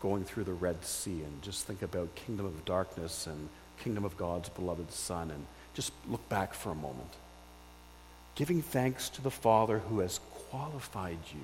going 0.01 0.23
through 0.23 0.45
the 0.45 0.53
Red 0.53 0.85
Sea 0.85 1.21
and 1.23 1.41
just 1.41 1.65
think 1.65 1.81
about 1.81 2.15
kingdom 2.15 2.45
of 2.45 2.65
darkness 2.65 3.27
and 3.27 3.49
kingdom 3.79 4.05
of 4.05 4.17
God's 4.17 4.49
beloved 4.49 4.91
Son 4.91 5.31
and 5.31 5.45
just 5.73 5.91
look 6.07 6.27
back 6.29 6.53
for 6.53 6.71
a 6.71 6.75
moment. 6.75 7.13
Giving 8.35 8.61
thanks 8.61 9.09
to 9.09 9.21
the 9.21 9.31
Father 9.31 9.79
who 9.79 9.99
has 9.99 10.19
qualified 10.49 11.19
you 11.33 11.41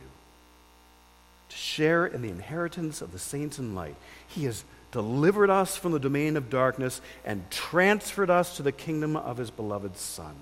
to 1.49 1.55
share 1.55 2.05
in 2.05 2.21
the 2.21 2.29
inheritance 2.29 3.01
of 3.01 3.11
the 3.11 3.19
saints 3.19 3.59
in 3.59 3.75
light. 3.75 3.95
He 4.27 4.45
has 4.45 4.63
delivered 4.91 5.49
us 5.49 5.75
from 5.75 5.91
the 5.91 5.99
domain 5.99 6.37
of 6.37 6.49
darkness 6.49 7.01
and 7.25 7.49
transferred 7.51 8.29
us 8.29 8.55
to 8.57 8.63
the 8.63 8.71
kingdom 8.71 9.15
of 9.15 9.37
his 9.37 9.51
beloved 9.51 9.97
Son, 9.97 10.35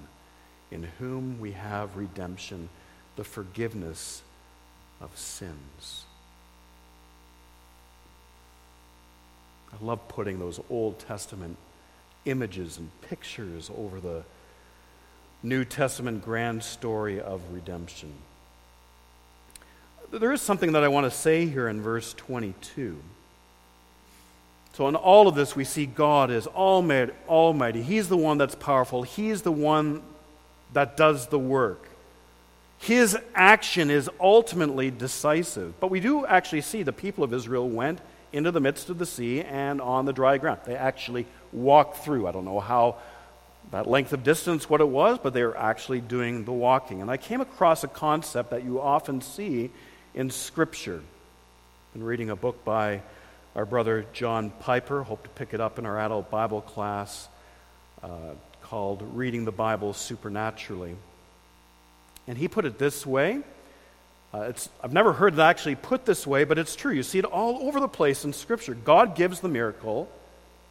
in 0.71 0.83
whom 0.99 1.39
we 1.39 1.53
have 1.53 1.97
redemption, 1.97 2.69
the 3.15 3.23
forgiveness 3.23 4.21
of 5.01 5.17
sins. 5.17 6.05
I 9.73 9.83
love 9.83 10.07
putting 10.07 10.39
those 10.39 10.59
Old 10.69 10.99
Testament 10.99 11.57
images 12.25 12.77
and 12.77 12.89
pictures 13.01 13.69
over 13.75 13.99
the 13.99 14.23
New 15.41 15.65
Testament 15.65 16.23
grand 16.23 16.63
story 16.63 17.19
of 17.19 17.41
redemption. 17.51 18.13
There 20.11 20.31
is 20.31 20.41
something 20.41 20.73
that 20.73 20.83
I 20.83 20.87
want 20.87 21.05
to 21.05 21.11
say 21.11 21.47
here 21.47 21.67
in 21.67 21.81
verse 21.81 22.13
22. 22.13 22.97
So, 24.73 24.87
in 24.87 24.95
all 24.95 25.27
of 25.27 25.35
this, 25.35 25.55
we 25.55 25.65
see 25.65 25.85
God 25.85 26.31
is 26.31 26.47
almighty. 26.47 27.83
He's 27.83 28.09
the 28.09 28.17
one 28.17 28.37
that's 28.37 28.55
powerful, 28.55 29.03
He's 29.03 29.41
the 29.41 29.51
one 29.51 30.01
that 30.73 30.97
does 30.97 31.27
the 31.27 31.39
work. 31.39 31.89
His 32.79 33.17
action 33.33 33.89
is 33.89 34.09
ultimately 34.19 34.91
decisive. 34.91 35.79
But 35.79 35.89
we 35.89 35.99
do 35.99 36.25
actually 36.25 36.61
see 36.61 36.83
the 36.83 36.91
people 36.91 37.23
of 37.23 37.33
Israel 37.33 37.69
went 37.69 37.99
into 38.33 38.51
the 38.51 38.59
midst 38.59 38.89
of 38.89 38.97
the 38.97 39.05
sea 39.05 39.41
and 39.41 39.79
on 39.79 40.05
the 40.05 40.13
dry 40.13 40.37
ground. 40.37 40.61
They 40.65 40.75
actually 40.75 41.25
walked 41.51 41.97
through. 42.03 42.27
I 42.27 42.31
don't 42.31 42.45
know 42.45 42.59
how 42.59 42.97
that 43.71 43.87
length 43.87 44.11
of 44.11 44.23
distance 44.23 44.69
what 44.69 44.81
it 44.81 44.87
was, 44.87 45.19
but 45.21 45.33
they 45.33 45.43
were 45.43 45.57
actually 45.57 46.01
doing 46.01 46.43
the 46.43 46.51
walking. 46.51 47.01
And 47.01 47.09
I 47.09 47.17
came 47.17 47.41
across 47.41 47.83
a 47.83 47.87
concept 47.87 48.49
that 48.49 48.63
you 48.63 48.81
often 48.81 49.21
see 49.21 49.69
in 50.13 50.31
Scripture. 50.31 50.97
I've 50.97 51.93
been 51.93 52.03
reading 52.03 52.29
a 52.29 52.35
book 52.35 52.65
by 52.65 53.01
our 53.55 53.65
brother 53.65 54.05
John 54.13 54.49
Piper. 54.49 55.03
Hope 55.03 55.23
to 55.23 55.29
pick 55.29 55.53
it 55.53 55.61
up 55.61 55.77
in 55.77 55.85
our 55.85 55.99
adult 55.99 56.29
Bible 56.31 56.61
class 56.61 57.27
uh, 58.01 58.33
called 58.63 59.03
Reading 59.13 59.45
the 59.45 59.51
Bible 59.51 59.93
Supernaturally. 59.93 60.95
And 62.27 62.37
he 62.37 62.47
put 62.47 62.65
it 62.65 62.79
this 62.79 63.05
way 63.05 63.41
uh, 64.33 64.51
I've 64.83 64.93
never 64.93 65.13
heard 65.13 65.33
it 65.33 65.39
actually 65.39 65.75
put 65.75 66.05
this 66.05 66.25
way, 66.25 66.43
but 66.43 66.57
it's 66.57 66.75
true. 66.75 66.91
You 66.91 67.03
see 67.03 67.19
it 67.19 67.25
all 67.25 67.67
over 67.67 67.79
the 67.79 67.87
place 67.87 68.25
in 68.25 68.33
Scripture. 68.33 68.73
God 68.73 69.15
gives 69.15 69.41
the 69.41 69.47
miracle, 69.47 70.09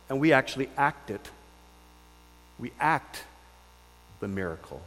and 0.09 0.19
we 0.19 0.33
actually 0.33 0.69
act 0.77 1.11
it. 1.11 1.31
We 2.59 2.73
act 2.81 3.23
the 4.21 4.29
miracle. 4.29 4.83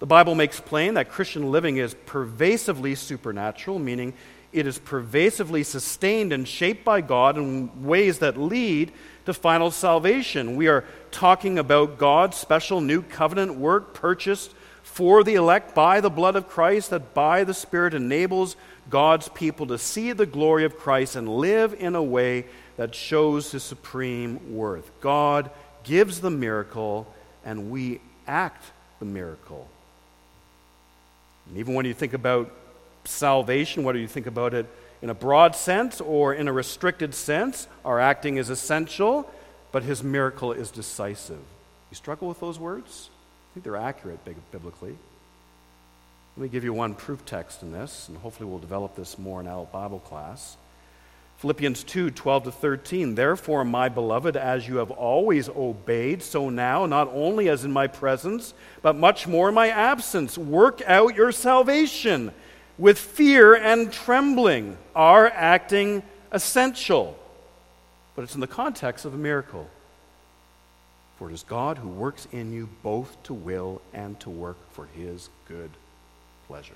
The 0.00 0.06
Bible 0.06 0.34
makes 0.34 0.60
plain 0.60 0.94
that 0.94 1.08
Christian 1.08 1.50
living 1.50 1.76
is 1.76 1.94
pervasively 2.06 2.96
supernatural, 2.96 3.78
meaning 3.78 4.12
it 4.52 4.66
is 4.66 4.78
pervasively 4.78 5.62
sustained 5.62 6.32
and 6.32 6.46
shaped 6.46 6.84
by 6.84 7.00
God 7.00 7.38
in 7.38 7.84
ways 7.84 8.18
that 8.18 8.36
lead 8.36 8.92
to 9.24 9.32
final 9.32 9.70
salvation. 9.70 10.56
We 10.56 10.68
are 10.68 10.84
talking 11.10 11.58
about 11.58 11.98
God's 11.98 12.36
special 12.36 12.80
new 12.80 13.02
covenant 13.02 13.54
work 13.54 13.94
purchased 13.94 14.52
for 14.96 15.22
the 15.22 15.34
elect 15.34 15.74
by 15.74 16.00
the 16.00 16.08
blood 16.08 16.36
of 16.36 16.48
Christ, 16.48 16.88
that 16.88 17.12
by 17.12 17.44
the 17.44 17.52
Spirit 17.52 17.92
enables 17.92 18.56
God's 18.88 19.28
people 19.28 19.66
to 19.66 19.76
see 19.76 20.12
the 20.12 20.24
glory 20.24 20.64
of 20.64 20.78
Christ 20.78 21.16
and 21.16 21.28
live 21.28 21.74
in 21.78 21.94
a 21.94 22.02
way 22.02 22.46
that 22.78 22.94
shows 22.94 23.52
his 23.52 23.62
supreme 23.62 24.56
worth. 24.56 24.90
God 25.02 25.50
gives 25.84 26.22
the 26.22 26.30
miracle, 26.30 27.06
and 27.44 27.70
we 27.70 28.00
act 28.26 28.64
the 28.98 29.04
miracle. 29.04 29.68
And 31.46 31.58
even 31.58 31.74
when 31.74 31.84
you 31.84 31.92
think 31.92 32.14
about 32.14 32.50
salvation, 33.04 33.84
whether 33.84 33.98
you 33.98 34.08
think 34.08 34.26
about 34.26 34.54
it 34.54 34.64
in 35.02 35.10
a 35.10 35.14
broad 35.14 35.54
sense 35.54 36.00
or 36.00 36.32
in 36.32 36.48
a 36.48 36.54
restricted 36.54 37.14
sense, 37.14 37.68
our 37.84 38.00
acting 38.00 38.38
is 38.38 38.48
essential, 38.48 39.30
but 39.72 39.82
his 39.82 40.02
miracle 40.02 40.52
is 40.52 40.70
decisive. 40.70 41.36
You 41.90 41.96
struggle 41.96 42.28
with 42.28 42.40
those 42.40 42.58
words? 42.58 43.10
I 43.56 43.58
think 43.58 43.64
they're 43.64 43.76
accurate 43.78 44.18
biblically. 44.52 44.94
Let 46.36 46.42
me 46.42 46.48
give 46.50 46.62
you 46.62 46.74
one 46.74 46.94
proof 46.94 47.24
text 47.24 47.62
in 47.62 47.72
this, 47.72 48.06
and 48.06 48.18
hopefully 48.18 48.50
we'll 48.50 48.58
develop 48.58 48.94
this 48.94 49.18
more 49.18 49.40
in 49.40 49.46
our 49.46 49.64
Bible 49.64 50.00
class. 50.00 50.58
Philippians 51.38 51.82
2 51.84 52.10
12 52.10 52.44
to 52.44 52.52
13. 52.52 53.14
Therefore, 53.14 53.64
my 53.64 53.88
beloved, 53.88 54.36
as 54.36 54.68
you 54.68 54.76
have 54.76 54.90
always 54.90 55.48
obeyed, 55.48 56.22
so 56.22 56.50
now, 56.50 56.84
not 56.84 57.08
only 57.14 57.48
as 57.48 57.64
in 57.64 57.72
my 57.72 57.86
presence, 57.86 58.52
but 58.82 58.94
much 58.94 59.26
more 59.26 59.48
in 59.48 59.54
my 59.54 59.70
absence, 59.70 60.36
work 60.36 60.82
out 60.86 61.14
your 61.14 61.32
salvation 61.32 62.32
with 62.76 62.98
fear 62.98 63.54
and 63.54 63.90
trembling. 63.90 64.76
Our 64.94 65.28
acting 65.28 66.02
essential, 66.30 67.18
but 68.14 68.20
it's 68.20 68.34
in 68.34 68.42
the 68.42 68.46
context 68.46 69.06
of 69.06 69.14
a 69.14 69.16
miracle. 69.16 69.70
For 71.18 71.30
it 71.30 71.34
is 71.34 71.42
God 71.42 71.78
who 71.78 71.88
works 71.88 72.28
in 72.30 72.52
you 72.52 72.68
both 72.82 73.22
to 73.24 73.34
will 73.34 73.80
and 73.94 74.18
to 74.20 74.30
work 74.30 74.58
for 74.72 74.86
his 74.94 75.28
good 75.48 75.70
pleasure. 76.46 76.74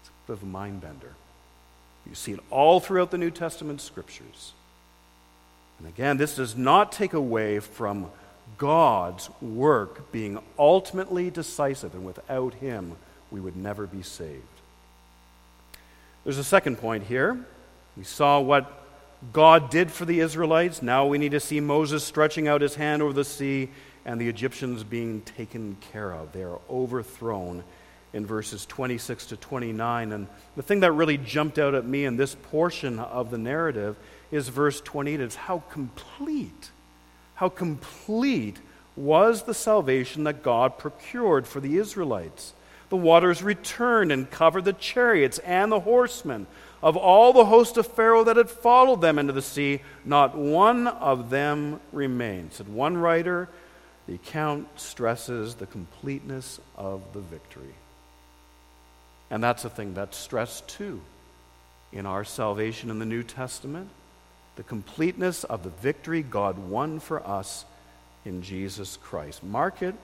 It's 0.00 0.08
a 0.08 0.26
bit 0.26 0.32
of 0.38 0.42
a 0.42 0.46
mind 0.46 0.80
bender. 0.80 1.12
You 2.08 2.14
see 2.14 2.32
it 2.32 2.40
all 2.50 2.80
throughout 2.80 3.10
the 3.10 3.18
New 3.18 3.30
Testament 3.30 3.80
scriptures. 3.80 4.52
And 5.78 5.86
again, 5.86 6.16
this 6.16 6.36
does 6.36 6.56
not 6.56 6.92
take 6.92 7.12
away 7.12 7.60
from 7.60 8.10
God's 8.58 9.28
work 9.40 10.10
being 10.12 10.38
ultimately 10.58 11.30
decisive, 11.30 11.94
and 11.94 12.04
without 12.04 12.54
Him, 12.54 12.96
we 13.30 13.40
would 13.40 13.56
never 13.56 13.86
be 13.86 14.02
saved. 14.02 14.42
There's 16.24 16.38
a 16.38 16.44
second 16.44 16.76
point 16.76 17.04
here. 17.04 17.44
We 17.96 18.04
saw 18.04 18.40
what 18.40 18.81
God 19.32 19.70
did 19.70 19.90
for 19.90 20.04
the 20.04 20.20
Israelites. 20.20 20.82
Now 20.82 21.06
we 21.06 21.18
need 21.18 21.32
to 21.32 21.40
see 21.40 21.60
Moses 21.60 22.02
stretching 22.02 22.48
out 22.48 22.60
his 22.60 22.74
hand 22.74 23.02
over 23.02 23.12
the 23.12 23.24
sea 23.24 23.68
and 24.04 24.20
the 24.20 24.28
Egyptians 24.28 24.82
being 24.82 25.20
taken 25.22 25.76
care 25.92 26.12
of. 26.12 26.32
They 26.32 26.42
are 26.42 26.58
overthrown 26.68 27.62
in 28.12 28.26
verses 28.26 28.66
26 28.66 29.26
to 29.26 29.36
29. 29.36 30.12
And 30.12 30.26
the 30.56 30.62
thing 30.62 30.80
that 30.80 30.92
really 30.92 31.18
jumped 31.18 31.58
out 31.58 31.74
at 31.74 31.86
me 31.86 32.04
in 32.04 32.16
this 32.16 32.34
portion 32.34 32.98
of 32.98 33.30
the 33.30 33.38
narrative 33.38 33.96
is 34.30 34.48
verse 34.48 34.80
28. 34.80 35.20
It's 35.20 35.36
how 35.36 35.62
complete, 35.70 36.70
how 37.36 37.48
complete 37.48 38.58
was 38.96 39.44
the 39.44 39.54
salvation 39.54 40.24
that 40.24 40.42
God 40.42 40.78
procured 40.78 41.46
for 41.46 41.60
the 41.60 41.78
Israelites. 41.78 42.52
The 42.90 42.96
waters 42.96 43.42
returned 43.42 44.12
and 44.12 44.30
covered 44.30 44.66
the 44.66 44.74
chariots 44.74 45.38
and 45.38 45.72
the 45.72 45.80
horsemen. 45.80 46.46
Of 46.82 46.96
all 46.96 47.32
the 47.32 47.44
host 47.44 47.76
of 47.76 47.86
Pharaoh 47.86 48.24
that 48.24 48.36
had 48.36 48.50
followed 48.50 49.00
them 49.00 49.18
into 49.18 49.32
the 49.32 49.42
sea, 49.42 49.80
not 50.04 50.36
one 50.36 50.86
of 50.86 51.30
them 51.30 51.80
remained. 51.92 52.52
Said 52.54 52.68
one 52.68 52.96
writer, 52.96 53.48
the 54.06 54.14
account 54.14 54.68
stresses 54.80 55.54
the 55.54 55.66
completeness 55.66 56.60
of 56.76 57.12
the 57.12 57.20
victory. 57.20 57.74
And 59.30 59.42
that's 59.42 59.64
a 59.64 59.70
thing 59.70 59.94
that's 59.94 60.16
stressed 60.16 60.68
too 60.68 61.00
in 61.92 62.06
our 62.06 62.24
salvation 62.24 62.90
in 62.90 62.98
the 62.98 63.06
New 63.06 63.22
Testament 63.22 63.88
the 64.56 64.62
completeness 64.62 65.44
of 65.44 65.62
the 65.62 65.70
victory 65.70 66.22
God 66.22 66.58
won 66.58 67.00
for 67.00 67.26
us 67.26 67.64
in 68.24 68.42
Jesus 68.42 68.98
Christ. 68.98 69.42
Mark 69.42 69.82
it. 69.82 69.94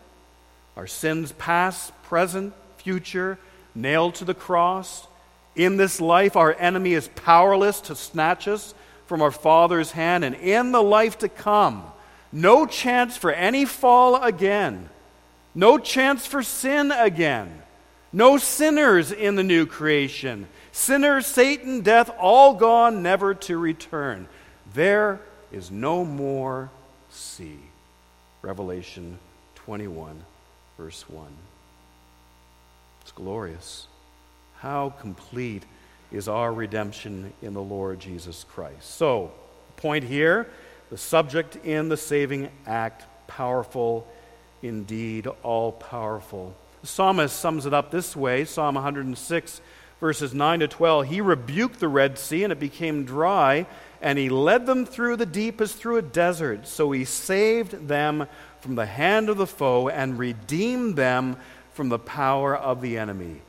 Our 0.76 0.86
sins, 0.86 1.32
past, 1.32 1.92
present, 2.04 2.54
future, 2.78 3.38
nailed 3.74 4.14
to 4.16 4.24
the 4.24 4.34
cross. 4.34 5.06
In 5.56 5.76
this 5.76 6.00
life, 6.00 6.36
our 6.36 6.54
enemy 6.54 6.94
is 6.94 7.08
powerless 7.08 7.80
to 7.82 7.94
snatch 7.94 8.46
us 8.46 8.74
from 9.06 9.22
our 9.22 9.30
Father's 9.30 9.92
hand. 9.92 10.24
And 10.24 10.36
in 10.36 10.72
the 10.72 10.82
life 10.82 11.18
to 11.18 11.28
come, 11.28 11.84
no 12.30 12.66
chance 12.66 13.16
for 13.16 13.32
any 13.32 13.64
fall 13.64 14.22
again. 14.22 14.88
No 15.54 15.78
chance 15.78 16.26
for 16.26 16.42
sin 16.42 16.92
again. 16.92 17.62
No 18.12 18.38
sinners 18.38 19.12
in 19.12 19.34
the 19.34 19.42
new 19.42 19.66
creation. 19.66 20.46
Sinners, 20.72 21.26
Satan, 21.26 21.80
death, 21.80 22.10
all 22.18 22.54
gone, 22.54 23.02
never 23.02 23.34
to 23.34 23.58
return. 23.58 24.28
There 24.74 25.20
is 25.50 25.70
no 25.70 26.04
more 26.04 26.70
sea. 27.10 27.58
Revelation 28.42 29.18
21, 29.56 30.22
verse 30.76 31.08
1. 31.08 31.26
It's 33.02 33.12
glorious. 33.12 33.86
How 34.60 34.90
complete 34.90 35.64
is 36.10 36.28
our 36.28 36.52
redemption 36.52 37.32
in 37.42 37.54
the 37.54 37.62
Lord 37.62 38.00
Jesus 38.00 38.44
Christ. 38.44 38.82
So, 38.82 39.32
point 39.76 40.04
here 40.04 40.48
the 40.90 40.98
subject 40.98 41.56
in 41.56 41.88
the 41.88 41.96
saving 41.96 42.48
act, 42.66 43.04
powerful 43.26 44.06
indeed, 44.62 45.26
all 45.42 45.72
powerful. 45.72 46.54
The 46.80 46.86
psalmist 46.86 47.38
sums 47.38 47.66
it 47.66 47.74
up 47.74 47.90
this 47.90 48.16
way 48.16 48.44
Psalm 48.44 48.76
106, 48.76 49.60
verses 50.00 50.32
9 50.32 50.60
to 50.60 50.68
12. 50.68 51.06
He 51.06 51.20
rebuked 51.20 51.78
the 51.78 51.88
Red 51.88 52.18
Sea, 52.18 52.44
and 52.44 52.52
it 52.52 52.60
became 52.60 53.04
dry, 53.04 53.66
and 54.00 54.18
he 54.18 54.30
led 54.30 54.64
them 54.64 54.86
through 54.86 55.16
the 55.16 55.26
deep 55.26 55.60
as 55.60 55.74
through 55.74 55.98
a 55.98 56.02
desert. 56.02 56.66
So 56.66 56.90
he 56.92 57.04
saved 57.04 57.88
them 57.88 58.26
from 58.60 58.76
the 58.76 58.86
hand 58.86 59.28
of 59.28 59.36
the 59.36 59.46
foe 59.46 59.88
and 59.88 60.18
redeemed 60.18 60.96
them 60.96 61.36
from 61.74 61.90
the 61.90 61.98
power 61.98 62.56
of 62.56 62.80
the 62.80 62.96
enemy. 62.96 63.42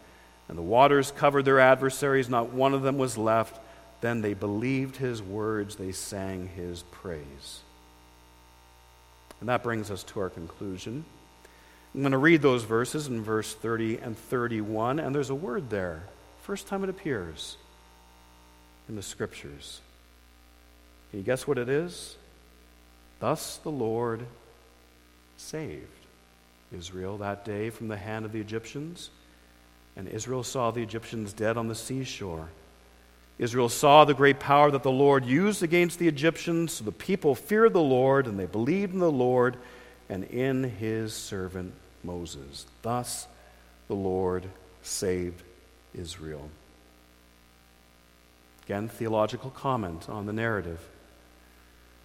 And 0.49 0.57
the 0.57 0.63
waters 0.63 1.11
covered 1.11 1.45
their 1.45 1.59
adversaries, 1.59 2.27
not 2.27 2.51
one 2.51 2.73
of 2.73 2.81
them 2.81 2.97
was 2.97 3.17
left. 3.17 3.59
Then 4.01 4.21
they 4.21 4.33
believed 4.33 4.97
his 4.97 5.21
words, 5.21 5.75
they 5.75 5.91
sang 5.91 6.49
his 6.55 6.83
praise. 6.83 7.61
And 9.39 9.47
that 9.47 9.63
brings 9.63 9.91
us 9.91 10.03
to 10.05 10.19
our 10.19 10.29
conclusion. 10.29 11.05
I'm 11.93 12.01
going 12.01 12.11
to 12.11 12.17
read 12.17 12.41
those 12.41 12.63
verses 12.63 13.07
in 13.07 13.21
verse 13.21 13.53
30 13.53 13.97
and 13.97 14.17
31, 14.17 14.99
and 14.99 15.13
there's 15.13 15.29
a 15.29 15.35
word 15.35 15.69
there. 15.69 16.03
First 16.43 16.67
time 16.67 16.83
it 16.83 16.89
appears 16.89 17.57
in 18.87 18.95
the 18.95 19.01
scriptures. 19.01 19.81
Can 21.09 21.19
you 21.19 21.25
guess 21.25 21.47
what 21.47 21.57
it 21.57 21.69
is? 21.69 22.15
Thus 23.19 23.57
the 23.57 23.71
Lord 23.71 24.25
saved 25.37 25.87
Israel 26.71 27.17
that 27.19 27.45
day 27.45 27.69
from 27.69 27.87
the 27.87 27.97
hand 27.97 28.25
of 28.25 28.31
the 28.31 28.39
Egyptians, 28.39 29.09
and 29.95 30.07
Israel 30.07 30.43
saw 30.43 30.71
the 30.71 30.83
Egyptians 30.83 31.33
dead 31.33 31.57
on 31.57 31.67
the 31.67 31.75
seashore. 31.75 32.49
Israel 33.37 33.69
saw 33.69 34.03
the 34.03 34.13
great 34.13 34.39
power 34.39 34.69
that 34.69 34.83
the 34.83 34.91
Lord 34.91 35.25
used 35.25 35.63
against 35.63 35.97
the 35.97 36.07
Egyptians, 36.07 36.73
so 36.73 36.83
the 36.83 36.91
people 36.91 37.35
feared 37.35 37.73
the 37.73 37.81
Lord, 37.81 38.27
and 38.27 38.37
they 38.37 38.45
believed 38.45 38.93
in 38.93 38.99
the 38.99 39.11
Lord 39.11 39.55
and 40.09 40.23
in 40.25 40.63
his 40.63 41.13
servant 41.13 41.73
Moses. 42.03 42.65
Thus 42.81 43.27
the 43.87 43.95
Lord 43.95 44.45
saved 44.83 45.41
Israel. 45.93 46.49
Again, 48.65 48.87
theological 48.87 49.49
comment 49.49 50.09
on 50.09 50.25
the 50.25 50.33
narrative. 50.33 50.79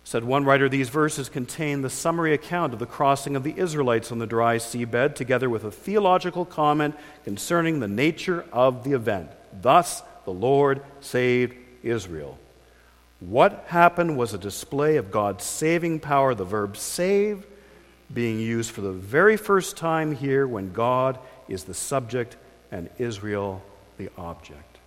Said 0.07 0.23
one 0.23 0.45
writer, 0.45 0.69
these 0.69 0.91
verses 0.91 1.31
contain 1.31 1.81
the 1.81 1.89
summary 1.89 2.35
account 2.35 2.75
of 2.75 2.79
the 2.79 2.87
crossing 2.87 3.37
of 3.37 3.43
the 3.43 3.55
Israelites 3.57 4.13
on 4.13 4.19
the 4.19 4.27
dry 4.27 4.57
seabed, 4.57 5.15
together 5.15 5.49
with 5.49 5.65
a 5.65 5.71
theological 5.71 6.45
comment 6.45 6.95
concerning 7.25 7.81
the 7.81 7.89
nature 7.89 8.45
of 8.53 8.85
the 8.85 8.93
event. 8.93 9.31
Thus 9.63 10.03
the 10.27 10.33
Lord 10.33 10.83
saved 11.01 11.57
Israel. 11.83 12.39
What 13.21 13.65
happened 13.69 14.19
was 14.19 14.35
a 14.35 14.39
display 14.39 14.99
of 14.99 15.11
God's 15.11 15.45
saving 15.45 16.01
power, 16.01 16.35
the 16.35 16.45
verb 16.45 16.77
save 16.77 17.47
being 18.13 18.39
used 18.39 18.71
for 18.71 18.83
the 18.83 18.93
very 18.93 19.39
first 19.39 19.79
time 19.79 20.15
here 20.15 20.47
when 20.47 20.73
God 20.73 21.19
is 21.49 21.65
the 21.65 21.73
subject 21.73 22.37
and 22.71 22.91
Israel 22.99 23.63
the 23.97 24.11
object. 24.19 24.79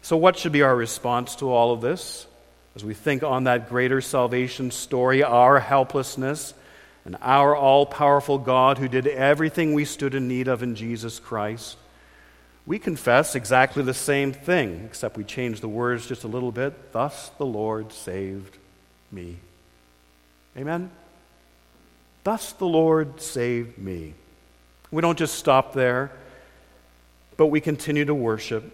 So, 0.00 0.16
what 0.16 0.38
should 0.38 0.52
be 0.52 0.62
our 0.62 0.74
response 0.74 1.36
to 1.36 1.50
all 1.50 1.72
of 1.72 1.82
this? 1.82 2.26
As 2.76 2.84
we 2.84 2.94
think 2.94 3.22
on 3.22 3.44
that 3.44 3.68
greater 3.68 4.00
salvation 4.00 4.70
story, 4.70 5.22
our 5.22 5.60
helplessness, 5.60 6.54
and 7.04 7.16
our 7.20 7.54
all 7.54 7.86
powerful 7.86 8.38
God 8.38 8.78
who 8.78 8.88
did 8.88 9.06
everything 9.06 9.74
we 9.74 9.84
stood 9.84 10.14
in 10.14 10.26
need 10.26 10.48
of 10.48 10.62
in 10.62 10.74
Jesus 10.74 11.18
Christ, 11.18 11.76
we 12.66 12.78
confess 12.78 13.34
exactly 13.34 13.82
the 13.82 13.94
same 13.94 14.32
thing, 14.32 14.84
except 14.86 15.16
we 15.16 15.24
change 15.24 15.60
the 15.60 15.68
words 15.68 16.06
just 16.06 16.24
a 16.24 16.28
little 16.28 16.50
bit. 16.50 16.92
Thus 16.92 17.30
the 17.36 17.46
Lord 17.46 17.92
saved 17.92 18.56
me. 19.12 19.36
Amen? 20.56 20.90
Thus 22.24 22.52
the 22.52 22.64
Lord 22.64 23.20
saved 23.20 23.76
me. 23.76 24.14
We 24.90 25.02
don't 25.02 25.18
just 25.18 25.34
stop 25.34 25.74
there, 25.74 26.10
but 27.36 27.48
we 27.48 27.60
continue 27.60 28.06
to 28.06 28.14
worship. 28.14 28.64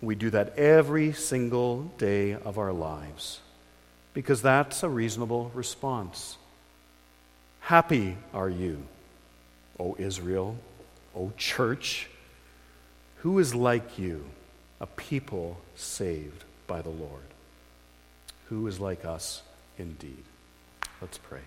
We 0.00 0.14
do 0.14 0.30
that 0.30 0.56
every 0.56 1.12
single 1.12 1.82
day 1.98 2.34
of 2.34 2.58
our 2.58 2.72
lives 2.72 3.40
because 4.14 4.42
that's 4.42 4.82
a 4.82 4.88
reasonable 4.88 5.50
response. 5.54 6.36
Happy 7.60 8.16
are 8.32 8.48
you, 8.48 8.82
O 9.78 9.96
Israel, 9.98 10.56
O 11.14 11.32
church. 11.36 12.08
Who 13.18 13.38
is 13.40 13.54
like 13.54 13.98
you, 13.98 14.24
a 14.80 14.86
people 14.86 15.58
saved 15.74 16.44
by 16.66 16.80
the 16.82 16.90
Lord? 16.90 17.22
Who 18.48 18.66
is 18.68 18.78
like 18.78 19.04
us 19.04 19.42
indeed? 19.78 20.22
Let's 21.00 21.18
pray. 21.18 21.40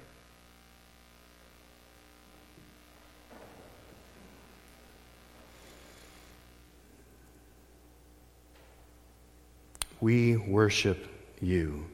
We 10.02 10.36
worship 10.36 11.08
you, 11.40 11.86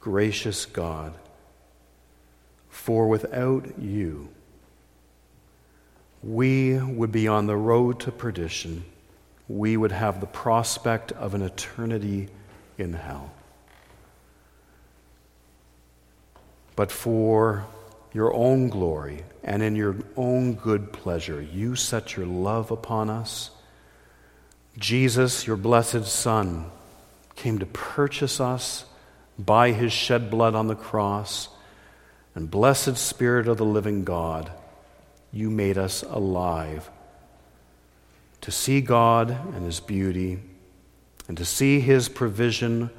gracious 0.00 0.66
God, 0.66 1.14
for 2.68 3.08
without 3.08 3.78
you, 3.78 4.28
we 6.22 6.78
would 6.78 7.12
be 7.12 7.28
on 7.28 7.46
the 7.46 7.56
road 7.56 8.00
to 8.00 8.12
perdition. 8.12 8.84
We 9.48 9.76
would 9.76 9.92
have 9.92 10.20
the 10.20 10.26
prospect 10.26 11.12
of 11.12 11.34
an 11.34 11.42
eternity 11.42 12.28
in 12.76 12.92
hell. 12.92 13.32
But 16.76 16.92
for 16.92 17.66
your 18.12 18.34
own 18.34 18.68
glory 18.68 19.24
and 19.42 19.62
in 19.62 19.76
your 19.76 19.96
own 20.16 20.54
good 20.54 20.92
pleasure, 20.92 21.40
you 21.40 21.76
set 21.76 22.16
your 22.16 22.26
love 22.26 22.70
upon 22.70 23.08
us. 23.08 23.50
Jesus, 24.78 25.46
your 25.46 25.56
blessed 25.56 26.06
Son, 26.06 26.66
came 27.34 27.58
to 27.58 27.66
purchase 27.66 28.40
us 28.40 28.84
by 29.38 29.72
his 29.72 29.92
shed 29.92 30.30
blood 30.30 30.54
on 30.54 30.66
the 30.66 30.74
cross. 30.74 31.48
And 32.34 32.50
blessed 32.50 32.96
Spirit 32.96 33.48
of 33.48 33.56
the 33.56 33.64
living 33.64 34.04
God, 34.04 34.50
you 35.32 35.50
made 35.50 35.78
us 35.78 36.02
alive 36.02 36.88
to 38.40 38.50
see 38.50 38.80
God 38.80 39.30
and 39.54 39.64
his 39.64 39.80
beauty 39.80 40.38
and 41.28 41.36
to 41.36 41.44
see 41.44 41.80
his 41.80 42.08
provision 42.08 42.90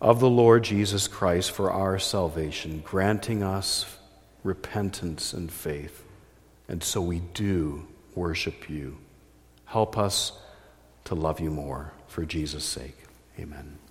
of 0.00 0.20
the 0.20 0.30
Lord 0.30 0.64
Jesus 0.64 1.08
Christ 1.08 1.50
for 1.50 1.70
our 1.70 1.98
salvation, 1.98 2.82
granting 2.84 3.42
us 3.42 3.98
repentance 4.42 5.32
and 5.32 5.52
faith. 5.52 6.02
And 6.68 6.82
so 6.82 7.00
we 7.00 7.18
do 7.18 7.86
worship 8.14 8.70
you. 8.70 8.96
Help 9.66 9.98
us 9.98 10.32
to 11.04 11.14
love 11.14 11.40
you 11.40 11.50
more 11.50 11.92
for 12.06 12.24
Jesus' 12.24 12.64
sake. 12.64 12.96
Amen. 13.40 13.89